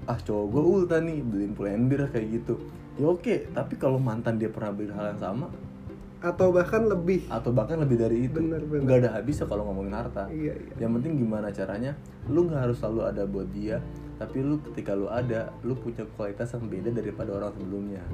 ah 0.06 0.18
cowok 0.18 0.46
gue 0.50 0.64
ulta 0.64 0.98
nih. 1.00 1.20
Beliin 1.22 1.54
pulender 1.54 2.08
kayak 2.08 2.28
gitu. 2.32 2.56
Ya 2.96 3.08
oke. 3.08 3.52
Tapi 3.52 3.74
kalau 3.76 3.98
mantan 3.98 4.36
dia 4.36 4.48
pernah 4.48 4.72
beli 4.72 4.92
hal 4.92 5.16
yang 5.16 5.22
sama 5.22 5.48
Atau 6.22 6.54
bahkan 6.54 6.86
lebih. 6.86 7.26
atau 7.28 7.50
bahkan 7.50 7.82
lebih 7.82 7.98
dari 7.98 8.30
itu 8.30 8.38
Bener, 8.38 8.62
bener. 8.62 8.86
nggak 8.86 8.98
ada 9.02 9.10
habisnya 9.18 9.50
kalau 9.50 9.66
ngomongin 9.66 9.98
harta. 9.98 10.30
Iya, 10.30 10.54
iya. 10.54 10.74
yang 10.78 10.94
penting 10.94 11.18
gimana 11.18 11.50
caranya 11.50 11.98
lu 12.30 12.46
nggak 12.46 12.62
harus 12.62 12.78
selalu 12.78 13.02
ada 13.10 13.24
buat 13.26 13.50
dia 13.50 13.82
tapi 14.22 14.38
lu 14.46 14.62
ketika 14.62 14.94
lu 14.94 15.10
ada 15.10 15.50
lu 15.66 15.74
punya 15.74 16.06
kualitas 16.14 16.54
yang 16.54 16.70
beda 16.70 16.94
daripada 16.94 17.34
orang 17.34 17.50
sebelumnya. 17.58 18.06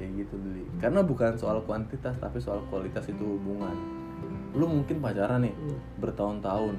Kayak 0.00 0.24
gitu 0.24 0.34
beli. 0.40 0.64
Karena 0.80 1.04
bukan 1.04 1.36
soal 1.36 1.60
kuantitas 1.60 2.16
tapi 2.16 2.40
soal 2.40 2.64
kualitas 2.72 3.04
itu 3.04 3.20
hubungan. 3.20 3.76
Lu 4.56 4.64
mungkin 4.64 4.96
pacaran 4.96 5.44
nih. 5.44 5.52
Hmm. 5.52 5.76
bertahun-tahun 6.00 6.72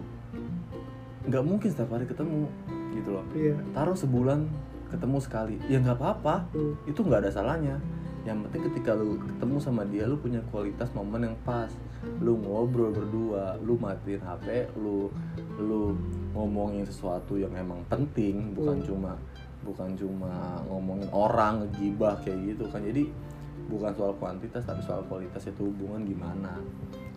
nggak 1.28 1.44
mungkin 1.44 1.68
setiap 1.70 1.92
hari 1.92 2.08
ketemu 2.08 2.48
gitu 2.96 3.10
loh. 3.14 3.26
Iya. 3.36 3.56
taruh 3.76 3.94
sebulan 3.94 4.48
ketemu 4.88 5.18
sekali. 5.20 5.56
Ya 5.68 5.78
nggak 5.84 6.00
apa-apa. 6.00 6.48
Hmm. 6.56 6.74
itu 6.88 7.00
nggak 7.04 7.28
ada 7.28 7.32
salahnya. 7.32 7.76
Yang 8.24 8.48
penting 8.48 8.62
ketika 8.72 8.92
lu 8.96 9.20
ketemu 9.24 9.58
sama 9.60 9.84
dia 9.88 10.04
lu 10.08 10.20
punya 10.20 10.40
kualitas 10.52 10.92
momen 10.96 11.32
yang 11.32 11.38
pas. 11.44 11.72
Lu 12.24 12.40
ngobrol 12.40 12.96
berdua 12.96 13.60
lu 13.60 13.76
matiin 13.76 14.24
hp 14.24 14.72
lu 14.80 15.12
lu 15.60 15.96
ngomongin 16.32 16.88
sesuatu 16.88 17.36
yang 17.36 17.52
emang 17.56 17.84
penting. 17.92 18.56
Bukan 18.56 18.80
Hmm. 18.82 18.88
cuma 18.88 19.12
bukan 19.68 19.90
cuma 20.00 20.64
ngomongin 20.72 21.12
orang 21.12 21.68
ngegibah 21.68 22.24
kayak 22.24 22.56
gitu 22.56 22.64
kan. 22.72 22.80
Jadi 22.84 23.12
bukan 23.68 23.92
soal 24.00 24.16
kuantitas 24.16 24.64
tapi 24.64 24.80
soal 24.80 25.04
kualitas 25.12 25.44
itu 25.44 25.68
hubungan 25.68 26.08
gimana 26.08 26.56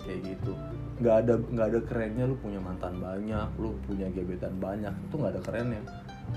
kayak 0.05 0.21
gitu. 0.25 0.53
Nggak 1.01 1.15
ada 1.27 1.35
nggak 1.41 1.67
ada 1.73 1.81
kerennya 1.85 2.25
lu 2.29 2.37
punya 2.37 2.61
mantan 2.61 3.01
banyak 3.01 3.49
lu 3.57 3.77
punya 3.85 4.07
gebetan 4.13 4.55
banyak 4.61 4.93
itu 4.93 5.15
nggak 5.17 5.33
ada 5.39 5.43
kerennya. 5.45 5.83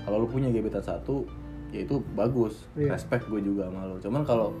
Kalau 0.04 0.16
lu 0.24 0.28
punya 0.28 0.48
gebetan 0.48 0.84
satu 0.84 1.24
ya 1.70 1.82
itu 1.82 2.00
bagus. 2.14 2.64
Iya. 2.78 2.94
respect 2.94 3.26
gue 3.28 3.40
juga 3.42 3.68
sama 3.68 3.88
lu. 3.88 3.96
Cuman 4.00 4.22
kalau 4.22 4.54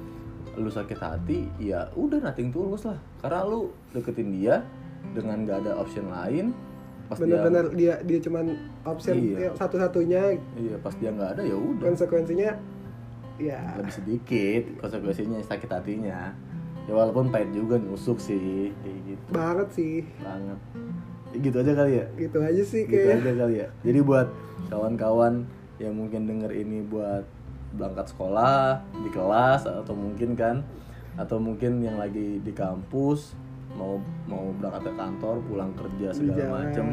lu 0.54 0.70
sakit 0.70 0.98
hati 1.00 1.48
ya 1.58 1.88
udah 1.94 2.20
nating 2.20 2.52
tulus 2.52 2.84
lah. 2.84 2.98
Karena 3.18 3.46
lu 3.46 3.72
deketin 3.90 4.30
dia 4.30 4.62
dengan 5.12 5.44
nggak 5.44 5.58
ada 5.66 5.72
option 5.78 6.08
lain 6.08 6.56
pas 7.04 7.20
Bener-bener 7.20 7.68
dia 7.76 8.00
dia 8.00 8.16
cuman 8.16 8.56
option 8.88 9.20
Iya. 9.20 9.52
yang 9.52 9.56
satu-satunya. 9.60 10.22
Dia 10.40 10.56
iya 10.56 10.76
pas 10.80 10.94
dia 10.96 11.10
nggak 11.12 11.30
ada 11.36 11.42
ya 11.44 11.56
udah. 11.56 11.84
Konsekuensinya 11.92 12.50
ya. 13.36 13.60
Lebih 13.76 13.92
sedikit 13.94 14.62
konsekuensinya 14.80 15.38
sakit 15.44 15.68
hatinya 15.68 16.32
ya 16.84 16.92
walaupun 16.92 17.32
pahit 17.32 17.50
juga 17.56 17.80
nusuk 17.80 18.20
sih 18.20 18.72
kayak 18.84 18.98
gitu. 19.08 19.28
Banget 19.32 19.68
sih. 19.72 19.96
Banget. 20.20 20.58
Ya 21.32 21.36
gitu 21.40 21.56
aja 21.60 21.72
kali 21.74 21.92
ya? 21.98 22.06
Gitu 22.14 22.38
aja 22.38 22.62
sih 22.62 22.82
gitu 22.86 23.06
kayak. 23.08 23.20
aja 23.24 23.32
kali 23.44 23.54
ya? 23.64 23.68
Jadi 23.82 23.98
buat 24.04 24.28
kawan-kawan 24.68 25.34
yang 25.82 25.94
mungkin 25.96 26.30
denger 26.30 26.52
ini 26.54 26.84
buat 26.86 27.24
berangkat 27.74 28.06
sekolah 28.14 28.86
di 29.02 29.10
kelas 29.10 29.66
atau 29.66 29.94
mungkin 29.98 30.38
kan 30.38 30.62
atau 31.18 31.42
mungkin 31.42 31.82
yang 31.82 31.98
lagi 31.98 32.38
di 32.38 32.52
kampus 32.54 33.34
mau 33.74 33.98
mau 34.30 34.54
berangkat 34.54 34.86
ke 34.86 34.92
kantor 34.94 35.36
pulang 35.50 35.72
kerja 35.74 36.14
segala 36.14 36.38
jalan. 36.38 36.54
macem 36.54 36.86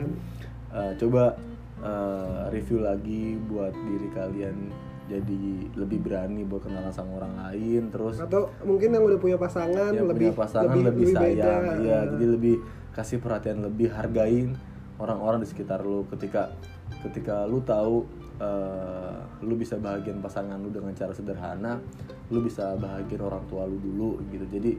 Eh, 0.72 0.94
coba 0.96 1.36
eh, 1.84 2.44
review 2.56 2.80
lagi 2.80 3.36
buat 3.52 3.76
diri 3.76 4.08
kalian 4.16 4.72
jadi 5.12 5.44
lebih 5.76 6.00
berani 6.00 6.48
buat 6.48 6.64
kenalan 6.64 6.96
sama 6.96 7.20
orang 7.20 7.36
lain 7.36 7.92
terus 7.92 8.16
atau 8.24 8.48
mungkin 8.64 8.96
yang 8.96 9.04
udah 9.04 9.20
punya 9.20 9.36
pasangan 9.36 9.92
yang 9.92 10.08
lebih 10.08 10.32
punya 10.32 10.40
pasangan 10.40 10.76
lebih, 10.80 11.12
beda. 11.12 11.20
sayang 11.20 11.64
iya 11.84 12.00
jadi 12.08 12.26
lebih 12.40 12.56
kasih 12.96 13.20
perhatian 13.20 13.60
lebih 13.64 13.92
hargain 13.92 14.56
orang-orang 15.02 15.42
di 15.42 15.48
sekitar 15.50 15.82
lu. 15.82 16.06
Ketika 16.14 16.54
ketika 17.02 17.50
lu 17.50 17.66
tahu 17.66 18.06
eh, 18.38 19.18
lu 19.42 19.58
bisa 19.58 19.82
bahagian 19.82 20.22
pasangan 20.22 20.62
lu 20.62 20.70
dengan 20.70 20.94
cara 20.94 21.16
sederhana 21.16 21.82
lu 22.30 22.46
bisa 22.46 22.78
bahagian 22.78 23.26
orang 23.26 23.44
tua 23.50 23.66
lu 23.66 23.82
dulu 23.82 24.22
gitu. 24.30 24.46
Jadi 24.46 24.72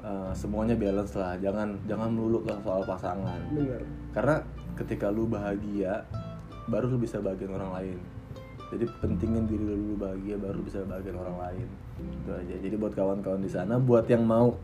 eh, 0.00 0.32
semuanya 0.32 0.74
balance 0.78 1.12
lah. 1.18 1.36
Jangan 1.36 1.84
jangan 1.84 2.08
melulu 2.08 2.46
ke 2.48 2.56
soal 2.64 2.82
pasangan. 2.88 3.40
Bener. 3.52 3.82
Karena 4.16 4.36
ketika 4.78 5.12
lu 5.12 5.28
bahagia 5.28 6.08
baru 6.70 6.88
lu 6.88 7.02
bisa 7.02 7.18
bahagian 7.20 7.52
orang 7.52 7.72
lain 7.76 7.98
jadi 8.70 8.86
pentingin 9.02 9.50
diri 9.50 9.64
lu 9.66 9.74
dulu 9.74 9.94
bahagia 10.06 10.38
baru 10.38 10.62
bisa 10.62 10.86
bahagian 10.86 11.18
orang 11.18 11.36
lain. 11.42 11.68
Itu 11.98 12.30
aja. 12.30 12.54
Jadi 12.62 12.74
buat 12.78 12.94
kawan-kawan 12.94 13.42
di 13.42 13.50
sana 13.50 13.82
buat 13.82 14.06
yang 14.06 14.22
mau. 14.22 14.54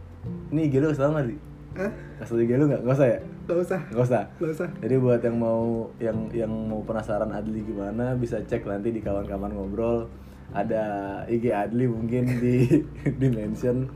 Ini 0.55 0.71
kasih 0.71 1.03
tau 1.03 1.11
nggak 1.11 1.27
di 1.27 1.37
ah 1.77 1.93
kasih 2.23 2.33
tau 2.39 2.43
IG 2.47 2.51
lu 2.55 2.65
nggak? 2.71 2.83
Nggak 2.87 2.97
usah 2.97 3.09
ya? 3.11 3.19
Gak 3.47 3.59
usah. 3.63 3.81
Nggak 3.91 4.07
usah. 4.07 4.23
Gak 4.39 4.53
usah. 4.55 4.69
Jadi 4.79 4.95
buat 4.99 5.21
yang 5.23 5.37
mau 5.39 5.63
yang 5.99 6.19
yang 6.31 6.53
mau 6.71 6.81
penasaran 6.87 7.31
Adli 7.35 7.61
gimana 7.67 8.15
bisa 8.15 8.39
cek 8.43 8.63
nanti 8.67 8.95
di 8.95 9.03
kawan-kawan 9.03 9.51
ngobrol. 9.51 10.07
Ada 10.55 10.85
IG 11.27 11.51
Adli 11.51 11.91
mungkin 11.91 12.31
di 12.39 12.67
di 13.21 13.27
mention. 13.27 13.91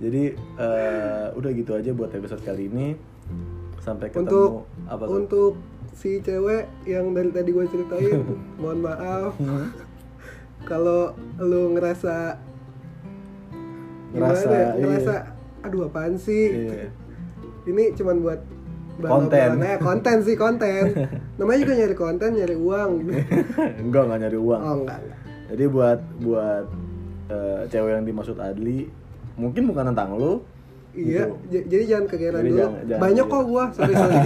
Jadi 0.00 0.32
eh, 0.36 1.26
udah 1.36 1.50
gitu 1.52 1.76
aja 1.76 1.92
buat 1.92 2.08
episode 2.16 2.40
kali 2.40 2.72
ini. 2.72 2.96
Sampai 3.84 4.08
ketemu. 4.08 4.28
Untuk 4.28 4.52
apa 4.88 5.04
tuh? 5.04 5.12
untuk 5.20 5.52
si 5.92 6.18
cewek 6.18 6.66
yang 6.84 7.12
dari 7.12 7.28
tadi 7.28 7.48
gue 7.48 7.64
ceritain 7.66 8.20
mohon 8.60 8.80
maaf 8.80 9.36
Hmm. 9.36 9.68
kalau 10.70 11.10
lu 11.36 11.72
ngerasa 11.72 12.38
Ngerasa, 14.12 14.44
ya? 14.46 14.60
iya. 14.70 14.72
ngerasa 14.78 15.14
aduh 15.62 15.86
apaan 15.86 16.14
sih 16.16 16.52
Iya. 16.68 16.88
ini 17.64 17.92
cuman 17.92 18.18
buat 18.20 18.40
Konten. 18.94 19.56
eh, 19.58 19.78
konten 19.78 20.20
sih 20.20 20.36
konten 20.36 20.84
namanya 21.40 21.58
juga 21.60 21.74
nyari 21.74 21.96
konten 21.96 22.30
nyari 22.34 22.54
uang 22.54 22.90
enggak 23.80 24.02
nggak 24.04 24.20
nyari 24.20 24.38
uang 24.38 24.60
oh 24.60 24.74
enggak, 24.78 24.98
enggak. 25.00 25.18
jadi 25.48 25.64
buat 25.66 26.00
buat 26.20 26.66
eh, 27.26 27.60
cewek 27.66 27.90
yang 27.90 28.04
dimaksud 28.04 28.36
Adli 28.36 28.92
mungkin 29.34 29.62
bukan 29.64 29.90
tentang 29.90 30.12
lu 30.12 30.44
iya 30.92 31.24
gitu. 31.48 31.64
jadi 31.64 31.84
jangan 31.88 32.06
kegeran 32.06 32.42
dulu 32.44 32.52
jangan- 32.54 32.84
jangan 32.84 33.00
banyak 33.00 33.24
gitu. 33.24 33.32
kok 33.32 33.44
gua 33.44 33.64
sorry 33.72 33.94
sorry 33.96 34.16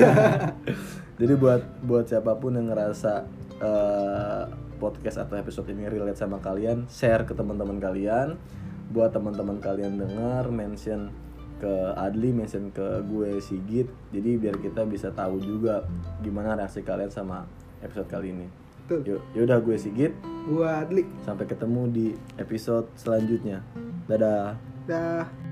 Jadi 1.17 1.33
buat 1.37 1.63
buat 1.85 2.05
siapa 2.05 2.37
pun 2.37 2.61
yang 2.61 2.69
ngerasa 2.69 3.25
eh, 3.61 4.45
podcast 4.77 5.25
atau 5.25 5.41
episode 5.41 5.73
ini 5.73 5.89
relate 5.89 6.21
sama 6.21 6.39
kalian, 6.45 6.85
share 6.93 7.25
ke 7.25 7.33
teman-teman 7.33 7.81
kalian. 7.81 8.37
Buat 8.93 9.17
teman-teman 9.17 9.59
kalian 9.59 9.99
dengar, 9.99 10.47
mention 10.53 11.11
ke 11.57 11.73
Adli, 11.97 12.31
mention 12.37 12.69
ke 12.71 13.01
gue 13.09 13.41
Sigit. 13.41 13.89
Jadi 14.13 14.31
biar 14.37 14.61
kita 14.61 14.85
bisa 14.85 15.11
tahu 15.11 15.41
juga 15.41 15.89
gimana 16.21 16.55
reaksi 16.55 16.85
kalian 16.85 17.09
sama 17.09 17.49
episode 17.81 18.09
kali 18.13 18.31
ini. 18.31 18.47
Tuh. 18.87 19.03
Yuk, 19.03 19.21
yaudah 19.35 19.59
gue 19.59 19.75
Sigit. 19.75 20.15
gua 20.47 20.87
Adli 20.87 21.03
Sampai 21.27 21.51
ketemu 21.51 21.91
di 21.91 22.07
episode 22.39 22.87
selanjutnya. 22.95 23.65
Dadah. 24.07 24.55
dah 24.87 25.46